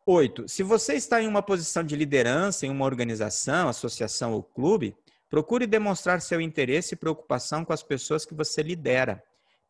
Oito, 0.09 0.49
se 0.49 0.63
você 0.63 0.95
está 0.95 1.21
em 1.21 1.27
uma 1.27 1.43
posição 1.43 1.83
de 1.83 1.97
liderança 1.97 2.65
em 2.65 2.71
uma 2.71 2.85
organização, 2.85 3.69
associação 3.69 4.35
ou 4.35 4.41
clube, 4.41 4.97
procure 5.29 5.67
demonstrar 5.67 6.21
seu 6.21 6.41
interesse 6.41 6.95
e 6.95 6.97
preocupação 6.97 7.65
com 7.65 7.73
as 7.73 7.83
pessoas 7.83 8.25
que 8.25 8.33
você 8.33 8.63
lidera. 8.63 9.21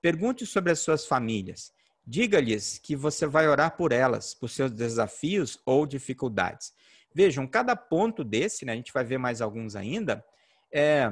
Pergunte 0.03 0.45
sobre 0.45 0.71
as 0.71 0.81
suas 0.81 1.07
famílias. 1.07 1.73
Diga-lhes 2.07 2.79
que 2.79 2.95
você 2.95 3.27
vai 3.27 3.49
orar 3.49 3.79
por 3.79 3.93
elas, 3.93 4.35
por 4.35 4.51
seus 4.51 4.71
desafios 4.71 5.59
ou 5.65 5.87
dificuldades. 5.87 6.75
Vejam, 7.15 7.47
cada 7.47 7.75
ponto 7.75 8.23
desse, 8.23 8.67
né, 8.67 8.75
a 8.75 8.77
gente 8.77 8.93
vai 8.93 9.05
ver 9.05 9.17
mais 9.17 9.41
alguns 9.41 9.75
ainda, 9.75 10.23
é, 10.71 11.11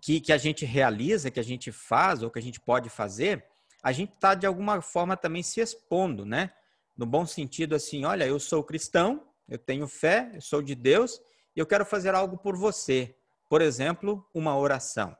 que, 0.00 0.20
que 0.20 0.32
a 0.32 0.38
gente 0.38 0.64
realiza, 0.64 1.32
que 1.32 1.40
a 1.40 1.44
gente 1.44 1.72
faz 1.72 2.22
ou 2.22 2.30
que 2.30 2.38
a 2.38 2.42
gente 2.42 2.60
pode 2.60 2.88
fazer, 2.88 3.44
a 3.82 3.90
gente 3.90 4.12
está 4.14 4.36
de 4.36 4.46
alguma 4.46 4.80
forma 4.80 5.16
também 5.16 5.42
se 5.42 5.60
expondo, 5.60 6.24
né? 6.24 6.52
No 6.96 7.06
bom 7.06 7.26
sentido, 7.26 7.74
assim, 7.74 8.04
olha, 8.04 8.26
eu 8.26 8.38
sou 8.38 8.62
cristão, 8.62 9.26
eu 9.48 9.58
tenho 9.58 9.86
fé, 9.88 10.30
eu 10.34 10.40
sou 10.40 10.62
de 10.62 10.74
Deus 10.74 11.20
e 11.54 11.60
eu 11.60 11.66
quero 11.66 11.84
fazer 11.84 12.14
algo 12.14 12.38
por 12.38 12.56
você. 12.56 13.14
Por 13.48 13.60
exemplo, 13.60 14.26
uma 14.32 14.56
oração. 14.56 15.16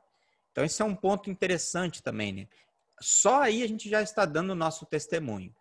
Então, 0.51 0.63
esse 0.63 0.81
é 0.81 0.85
um 0.85 0.95
ponto 0.95 1.29
interessante 1.29 2.01
também, 2.01 2.31
né? 2.31 2.47
Só 3.01 3.41
aí 3.41 3.61
a 3.61 3.67
gente 3.67 3.89
já 3.89 4.01
está 4.01 4.25
dando 4.25 4.51
o 4.51 4.55
nosso 4.55 4.85
testemunho. 4.85 5.53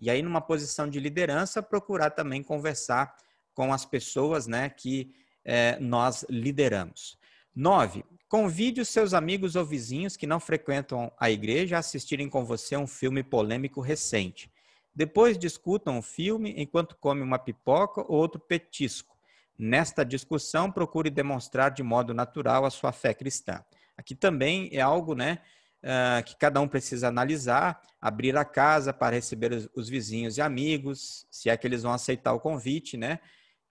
E 0.00 0.10
aí, 0.10 0.22
numa 0.22 0.40
posição 0.40 0.88
de 0.88 1.00
liderança, 1.00 1.62
procurar 1.62 2.10
também 2.10 2.42
conversar 2.42 3.16
com 3.54 3.72
as 3.72 3.86
pessoas 3.86 4.46
né, 4.46 4.68
que 4.68 5.14
é, 5.44 5.78
nós 5.78 6.26
lideramos. 6.28 7.18
Nove, 7.54 8.04
convide 8.28 8.80
os 8.80 8.88
seus 8.88 9.14
amigos 9.14 9.56
ou 9.56 9.64
vizinhos 9.64 10.16
que 10.16 10.26
não 10.26 10.40
frequentam 10.40 11.10
a 11.18 11.30
igreja 11.30 11.76
a 11.76 11.78
assistirem 11.78 12.28
com 12.28 12.44
você 12.44 12.76
um 12.76 12.86
filme 12.86 13.22
polêmico 13.22 13.80
recente. 13.80 14.50
Depois 14.94 15.38
discutam 15.38 15.98
o 15.98 16.02
filme 16.02 16.54
enquanto 16.56 16.96
come 16.96 17.20
uma 17.22 17.38
pipoca 17.38 18.00
ou 18.02 18.16
outro 18.16 18.40
petisco. 18.40 19.16
Nesta 19.58 20.04
discussão, 20.04 20.70
procure 20.70 21.10
demonstrar 21.10 21.70
de 21.70 21.82
modo 21.82 22.12
natural 22.12 22.64
a 22.64 22.70
sua 22.70 22.92
fé 22.92 23.14
cristã. 23.14 23.64
Aqui 23.96 24.14
também 24.14 24.68
é 24.72 24.80
algo 24.80 25.14
né, 25.14 25.38
uh, 25.82 26.22
que 26.24 26.36
cada 26.36 26.60
um 26.60 26.68
precisa 26.68 27.08
analisar, 27.08 27.80
abrir 28.00 28.36
a 28.36 28.44
casa 28.44 28.92
para 28.92 29.14
receber 29.14 29.52
os, 29.52 29.68
os 29.74 29.88
vizinhos 29.88 30.36
e 30.36 30.42
amigos, 30.42 31.26
se 31.30 31.48
é 31.48 31.56
que 31.56 31.66
eles 31.66 31.82
vão 31.82 31.92
aceitar 31.92 32.32
o 32.32 32.40
convite, 32.40 32.96
né? 32.96 33.20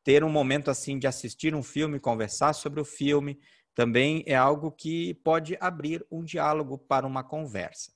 ter 0.04 0.24
um 0.24 0.30
momento 0.30 0.70
assim 0.70 1.00
de 1.00 1.08
assistir 1.08 1.56
um 1.56 1.64
filme, 1.64 2.00
conversar 2.00 2.54
sobre 2.54 2.82
o 2.82 2.86
filme, 2.86 3.40
também 3.74 4.24
é 4.28 4.36
algo 4.36 4.72
que 4.72 5.14
pode 5.16 5.58
abrir 5.60 6.06
um 6.12 6.24
diálogo 6.24 6.78
para 6.78 7.08
uma 7.08 7.24
conversa. 7.24 7.92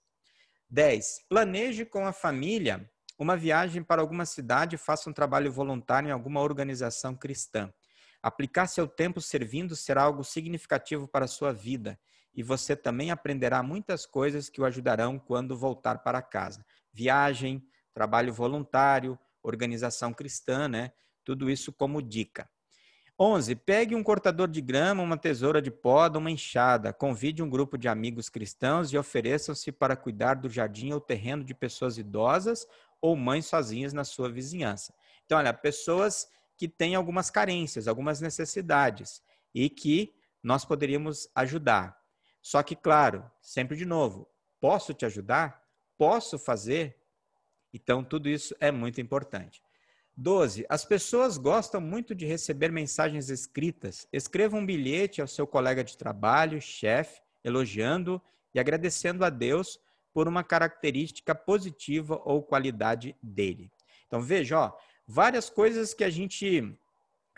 10. 0.69 1.25
Planeje 1.29 1.85
com 1.85 2.05
a 2.05 2.13
família 2.13 2.89
uma 3.17 3.35
viagem 3.35 3.83
para 3.83 4.01
alguma 4.01 4.25
cidade 4.25 4.77
faça 4.77 5.09
um 5.09 5.13
trabalho 5.13 5.51
voluntário 5.51 6.09
em 6.09 6.11
alguma 6.11 6.41
organização 6.41 7.15
cristã. 7.15 7.73
Aplicar 8.21 8.67
seu 8.67 8.87
tempo 8.87 9.21
servindo 9.21 9.75
será 9.75 10.03
algo 10.03 10.23
significativo 10.23 11.07
para 11.07 11.25
a 11.25 11.27
sua 11.27 11.51
vida 11.51 11.99
e 12.33 12.43
você 12.43 12.75
também 12.75 13.09
aprenderá 13.09 13.63
muitas 13.63 14.05
coisas 14.05 14.49
que 14.49 14.61
o 14.61 14.65
ajudarão 14.65 15.17
quando 15.17 15.57
voltar 15.57 15.99
para 15.99 16.21
casa. 16.21 16.63
Viagem, 16.93 17.65
trabalho 17.93 18.31
voluntário, 18.31 19.17
organização 19.41 20.13
cristã, 20.13 20.67
né? 20.67 20.91
Tudo 21.25 21.49
isso 21.49 21.73
como 21.73 22.01
dica. 22.01 22.47
11. 23.19 23.55
Pegue 23.55 23.95
um 23.95 24.03
cortador 24.03 24.47
de 24.47 24.61
grama, 24.61 25.01
uma 25.01 25.17
tesoura 25.17 25.59
de 25.59 25.71
poda, 25.71 26.19
uma 26.19 26.29
enxada. 26.29 26.93
Convide 26.93 27.41
um 27.41 27.49
grupo 27.49 27.75
de 27.75 27.87
amigos 27.87 28.29
cristãos 28.29 28.93
e 28.93 28.97
ofereçam-se 28.97 29.71
para 29.71 29.95
cuidar 29.95 30.35
do 30.35 30.47
jardim 30.47 30.91
ou 30.91 31.01
terreno 31.01 31.43
de 31.43 31.55
pessoas 31.55 31.97
idosas 31.97 32.67
ou 33.01 33.15
mães 33.15 33.45
sozinhas 33.45 33.93
na 33.93 34.03
sua 34.03 34.29
vizinhança. 34.31 34.93
Então, 35.25 35.37
olha, 35.37 35.53
pessoas 35.53 36.27
que 36.57 36.67
têm 36.67 36.95
algumas 36.95 37.29
carências, 37.29 37.87
algumas 37.87 38.19
necessidades 38.19 39.21
e 39.53 39.69
que 39.69 40.15
nós 40.41 40.65
poderíamos 40.65 41.29
ajudar. 41.35 41.97
Só 42.41 42.63
que, 42.63 42.75
claro, 42.75 43.29
sempre 43.41 43.75
de 43.75 43.85
novo, 43.85 44.27
posso 44.59 44.93
te 44.93 45.05
ajudar? 45.05 45.63
Posso 45.97 46.39
fazer? 46.39 46.97
Então, 47.73 48.03
tudo 48.03 48.29
isso 48.29 48.55
é 48.59 48.71
muito 48.71 49.01
importante. 49.01 49.61
12. 50.15 50.65
As 50.67 50.83
pessoas 50.83 51.37
gostam 51.37 51.79
muito 51.79 52.15
de 52.15 52.25
receber 52.25 52.71
mensagens 52.71 53.29
escritas. 53.29 54.07
Escreva 54.11 54.57
um 54.57 54.65
bilhete 54.65 55.21
ao 55.21 55.27
seu 55.27 55.45
colega 55.45 55.83
de 55.83 55.95
trabalho, 55.95 56.59
chefe, 56.59 57.21
elogiando 57.43 58.19
e 58.53 58.59
agradecendo 58.59 59.23
a 59.23 59.29
Deus 59.29 59.79
por 60.17 60.27
uma 60.27 60.43
característica 60.43 61.35
positiva 61.35 62.19
ou 62.25 62.41
qualidade 62.41 63.15
dele. 63.21 63.71
Então, 64.07 64.19
veja, 64.19 64.59
ó, 64.59 64.73
várias 65.05 65.47
coisas 65.47 65.93
que 65.93 66.03
a 66.03 66.09
gente 66.09 66.75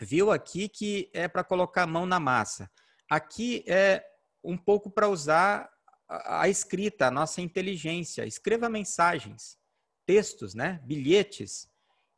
viu 0.00 0.30
aqui 0.30 0.66
que 0.66 1.10
é 1.12 1.28
para 1.28 1.44
colocar 1.44 1.82
a 1.82 1.86
mão 1.86 2.06
na 2.06 2.18
massa. 2.18 2.70
Aqui 3.06 3.62
é 3.66 4.02
um 4.42 4.56
pouco 4.56 4.88
para 4.88 5.10
usar 5.10 5.70
a, 6.08 6.48
escrita, 6.48 7.08
a 7.08 7.10
nossa 7.10 7.42
inteligência. 7.42 8.24
Escreva 8.24 8.66
mensagens, 8.70 9.58
textos, 10.06 10.54
né? 10.54 10.80
bilhetes 10.82 11.68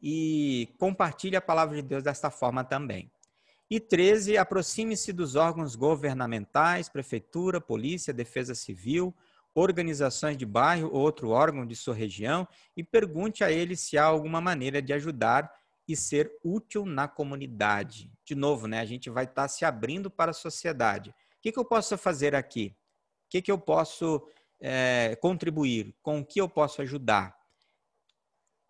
e 0.00 0.72
compartilhe 0.78 1.34
a 1.34 1.42
palavra 1.42 1.74
de 1.74 1.82
Deus 1.82 2.04
desta 2.04 2.30
forma 2.30 2.62
também. 2.62 3.10
E 3.68 3.80
13, 3.80 4.38
aproxime-se 4.38 5.12
dos 5.12 5.34
órgãos 5.34 5.74
governamentais, 5.74 6.88
prefeitura, 6.88 7.60
polícia, 7.60 8.14
defesa 8.14 8.54
civil, 8.54 9.12
organizações 9.54 10.36
de 10.36 10.46
bairro 10.46 10.90
ou 10.92 11.00
outro 11.00 11.30
órgão 11.30 11.66
de 11.66 11.76
sua 11.76 11.94
região 11.94 12.46
e 12.76 12.82
pergunte 12.82 13.44
a 13.44 13.50
eles 13.50 13.80
se 13.80 13.98
há 13.98 14.04
alguma 14.04 14.40
maneira 14.40 14.80
de 14.80 14.92
ajudar 14.92 15.52
e 15.86 15.96
ser 15.96 16.30
útil 16.44 16.86
na 16.86 17.08
comunidade. 17.08 18.10
De 18.24 18.34
novo, 18.34 18.66
né, 18.66 18.80
a 18.80 18.84
gente 18.84 19.10
vai 19.10 19.24
estar 19.24 19.42
tá 19.42 19.48
se 19.48 19.64
abrindo 19.64 20.10
para 20.10 20.30
a 20.30 20.34
sociedade. 20.34 21.10
O 21.10 21.14
que, 21.40 21.52
que 21.52 21.58
eu 21.58 21.64
posso 21.64 21.98
fazer 21.98 22.34
aqui? 22.34 22.74
O 23.26 23.30
que, 23.30 23.42
que 23.42 23.52
eu 23.52 23.58
posso 23.58 24.26
é, 24.60 25.16
contribuir? 25.20 25.94
Com 26.02 26.20
o 26.20 26.24
que 26.24 26.40
eu 26.40 26.48
posso 26.48 26.80
ajudar? 26.82 27.36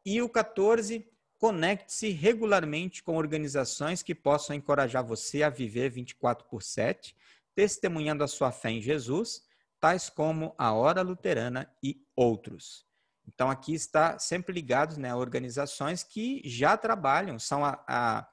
E 0.05 0.21
o 0.21 0.29
14, 0.29 1.07
Conecte-se 1.43 2.11
regularmente 2.11 3.03
com 3.03 3.17
organizações 3.17 4.01
que 4.01 4.15
possam 4.15 4.55
encorajar 4.55 5.05
você 5.05 5.43
a 5.43 5.51
viver 5.51 5.91
24 5.91 6.47
por 6.47 6.63
7, 6.63 7.17
testemunhando 7.53 8.23
a 8.23 8.29
sua 8.29 8.53
fé 8.53 8.71
em 8.71 8.81
Jesus, 8.81 9.43
tais 9.83 10.09
como 10.09 10.55
a 10.57 10.73
Hora 10.73 11.03
Luterana 11.03 11.69
e 11.83 12.07
outros. 12.15 12.87
Então, 13.27 13.51
aqui 13.51 13.75
está 13.75 14.17
sempre 14.17 14.55
ligados 14.55 14.97
né, 14.97 15.11
a 15.11 15.17
organizações 15.17 16.05
que 16.05 16.41
já 16.45 16.77
trabalham, 16.77 17.37
são 17.37 17.65
a, 17.65 17.85
a 17.89 18.29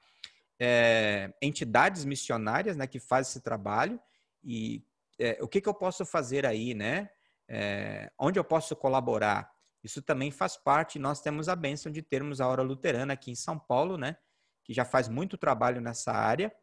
é, 0.59 1.33
entidades 1.41 2.05
missionárias 2.05 2.77
né, 2.77 2.85
que 2.85 2.99
fazem 2.99 3.31
esse 3.31 3.41
trabalho. 3.41 3.99
E 4.43 4.85
é, 5.19 5.39
o 5.41 5.47
que, 5.47 5.59
que 5.59 5.67
eu 5.67 5.73
posso 5.73 6.05
fazer 6.05 6.45
aí, 6.45 6.75
né? 6.75 7.09
É, 7.47 8.11
onde 8.19 8.37
eu 8.37 8.43
posso 8.43 8.75
colaborar? 8.75 9.51
Isso 9.83 10.03
também 10.03 10.29
faz 10.29 10.55
parte, 10.55 10.99
nós 10.99 11.19
temos 11.19 11.49
a 11.49 11.55
bênção 11.55 11.91
de 11.91 12.03
termos 12.03 12.39
a 12.39 12.47
Hora 12.47 12.61
Luterana 12.61 13.13
aqui 13.13 13.31
em 13.31 13.35
São 13.35 13.57
Paulo, 13.57 13.97
né? 13.97 14.17
Que 14.63 14.71
já 14.71 14.85
faz 14.85 15.09
muito 15.09 15.35
trabalho 15.35 15.81
nessa 15.81 16.11
área 16.11 16.53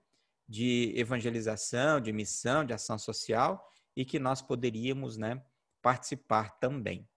de 0.49 0.93
evangelização, 0.95 2.01
de 2.01 2.13
missão, 2.13 2.65
de 2.65 2.73
ação 2.73 2.97
social 2.97 3.73
e 3.97 4.05
que 4.05 4.19
nós 4.19 4.43
poderíamos, 4.43 5.17
né, 5.17 5.43
participar 5.81 6.59
também. 6.59 7.09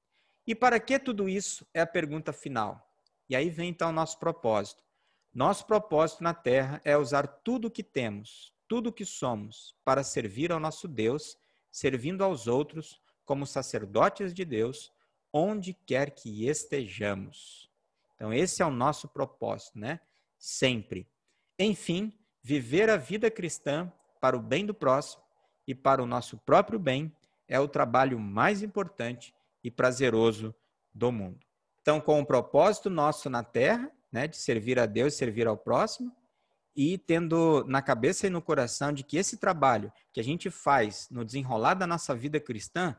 E 0.47 0.55
para 0.55 0.80
que 0.80 0.97
tudo 0.97 1.27
isso 1.27 1.67
é 1.73 1.82
a 1.82 1.88
pergunta 1.88 2.32
final. 2.32 2.89
E 3.30 3.36
aí 3.36 3.49
vem 3.49 3.69
então 3.69 3.89
o 3.89 3.93
nosso 3.93 4.17
propósito. 4.17 4.84
Nosso 5.34 5.67
propósito 5.67 6.23
na 6.23 6.34
terra 6.34 6.82
é 6.84 6.97
usar 6.97 7.27
tudo 7.27 7.67
o 7.67 7.71
que 7.71 7.84
temos, 7.84 8.53
tudo 8.67 8.89
o 8.89 8.93
que 8.93 9.05
somos, 9.05 9.75
para 9.84 10.03
servir 10.03 10.51
ao 10.51 10.59
nosso 10.59 10.88
Deus, 10.88 11.38
servindo 11.71 12.23
aos 12.23 12.47
outros 12.47 12.99
como 13.25 13.45
sacerdotes 13.45 14.34
de 14.34 14.43
Deus 14.43 14.91
onde 15.32 15.73
quer 15.73 16.11
que 16.11 16.47
estejamos. 16.47 17.69
Então, 18.15 18.34
esse 18.34 18.61
é 18.61 18.65
o 18.65 18.71
nosso 18.71 19.07
propósito, 19.07 19.77
né? 19.77 19.99
Sempre. 20.38 21.07
Enfim, 21.57 22.11
viver 22.41 22.89
a 22.89 22.97
vida 22.97 23.30
cristã 23.30 23.91
para 24.19 24.36
o 24.36 24.41
bem 24.41 24.65
do 24.65 24.73
próximo 24.73 25.23
e 25.70 25.76
para 25.76 26.01
o 26.01 26.07
nosso 26.07 26.36
próprio 26.36 26.80
bem 26.80 27.15
é 27.47 27.59
o 27.59 27.67
trabalho 27.67 28.17
mais 28.17 28.63
importante 28.63 29.36
e 29.63 29.70
prazeroso 29.70 30.53
do 30.91 31.11
mundo. 31.11 31.45
Então, 31.80 32.01
com 32.01 32.20
o 32.20 32.26
propósito 32.26 32.89
nosso 32.89 33.30
na 33.30 33.43
terra, 33.43 33.91
né, 34.11 34.28
de 34.28 34.36
servir 34.36 34.80
a 34.80 34.88
Deus, 34.88 35.13
servir 35.13 35.45
ao 35.45 35.55
próximo, 35.55 36.11
e 36.76 36.97
tendo 36.97 37.63
na 37.67 37.84
cabeça 37.84 38.26
e 38.26 38.32
no 38.32 38.41
coração 38.41 38.91
de 38.91 39.03
que 39.03 39.15
esse 39.15 39.38
trabalho 39.38 39.93
que 40.11 40.20
a 40.20 40.24
gente 40.24 40.49
faz 40.49 41.07
no 41.11 41.24
desenrolar 41.24 41.76
da 41.76 41.86
nossa 41.86 42.15
vida 42.15 42.39
cristã 42.39 42.95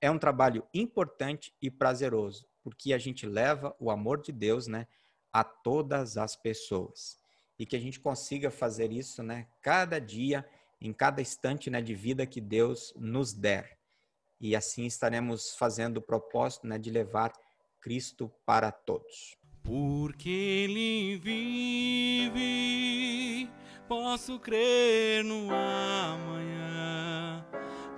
é 0.00 0.10
um 0.10 0.18
trabalho 0.18 0.66
importante 0.72 1.54
e 1.60 1.70
prazeroso, 1.70 2.46
porque 2.62 2.94
a 2.94 2.98
gente 2.98 3.26
leva 3.26 3.76
o 3.78 3.90
amor 3.90 4.22
de 4.22 4.32
Deus, 4.32 4.66
né, 4.66 4.86
a 5.30 5.44
todas 5.44 6.16
as 6.16 6.34
pessoas. 6.34 7.18
E 7.58 7.66
que 7.66 7.76
a 7.76 7.80
gente 7.80 8.00
consiga 8.00 8.50
fazer 8.50 8.90
isso, 8.92 9.22
né, 9.22 9.46
cada 9.60 9.98
dia, 9.98 10.48
em 10.84 10.92
cada 10.92 11.20
instante, 11.22 11.70
né, 11.70 11.80
de 11.80 11.94
vida 11.94 12.26
que 12.26 12.40
Deus 12.40 12.92
nos 12.96 13.32
der. 13.32 13.78
E 14.40 14.54
assim 14.54 14.84
estaremos 14.84 15.56
fazendo 15.56 15.96
o 15.96 16.02
propósito, 16.02 16.66
né, 16.66 16.78
de 16.78 16.90
levar 16.90 17.32
Cristo 17.80 18.30
para 18.44 18.70
todos. 18.70 19.36
Porque 19.62 20.28
ele 20.28 21.16
vive, 21.16 22.40
posso 23.88 24.38
crer 24.38 25.24
no 25.24 25.48
amanhã 25.50 26.54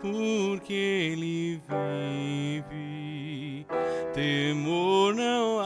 porque 0.01 0.73
ele 0.73 1.61
vive, 2.63 3.67
temor 4.15 5.15
não 5.15 5.61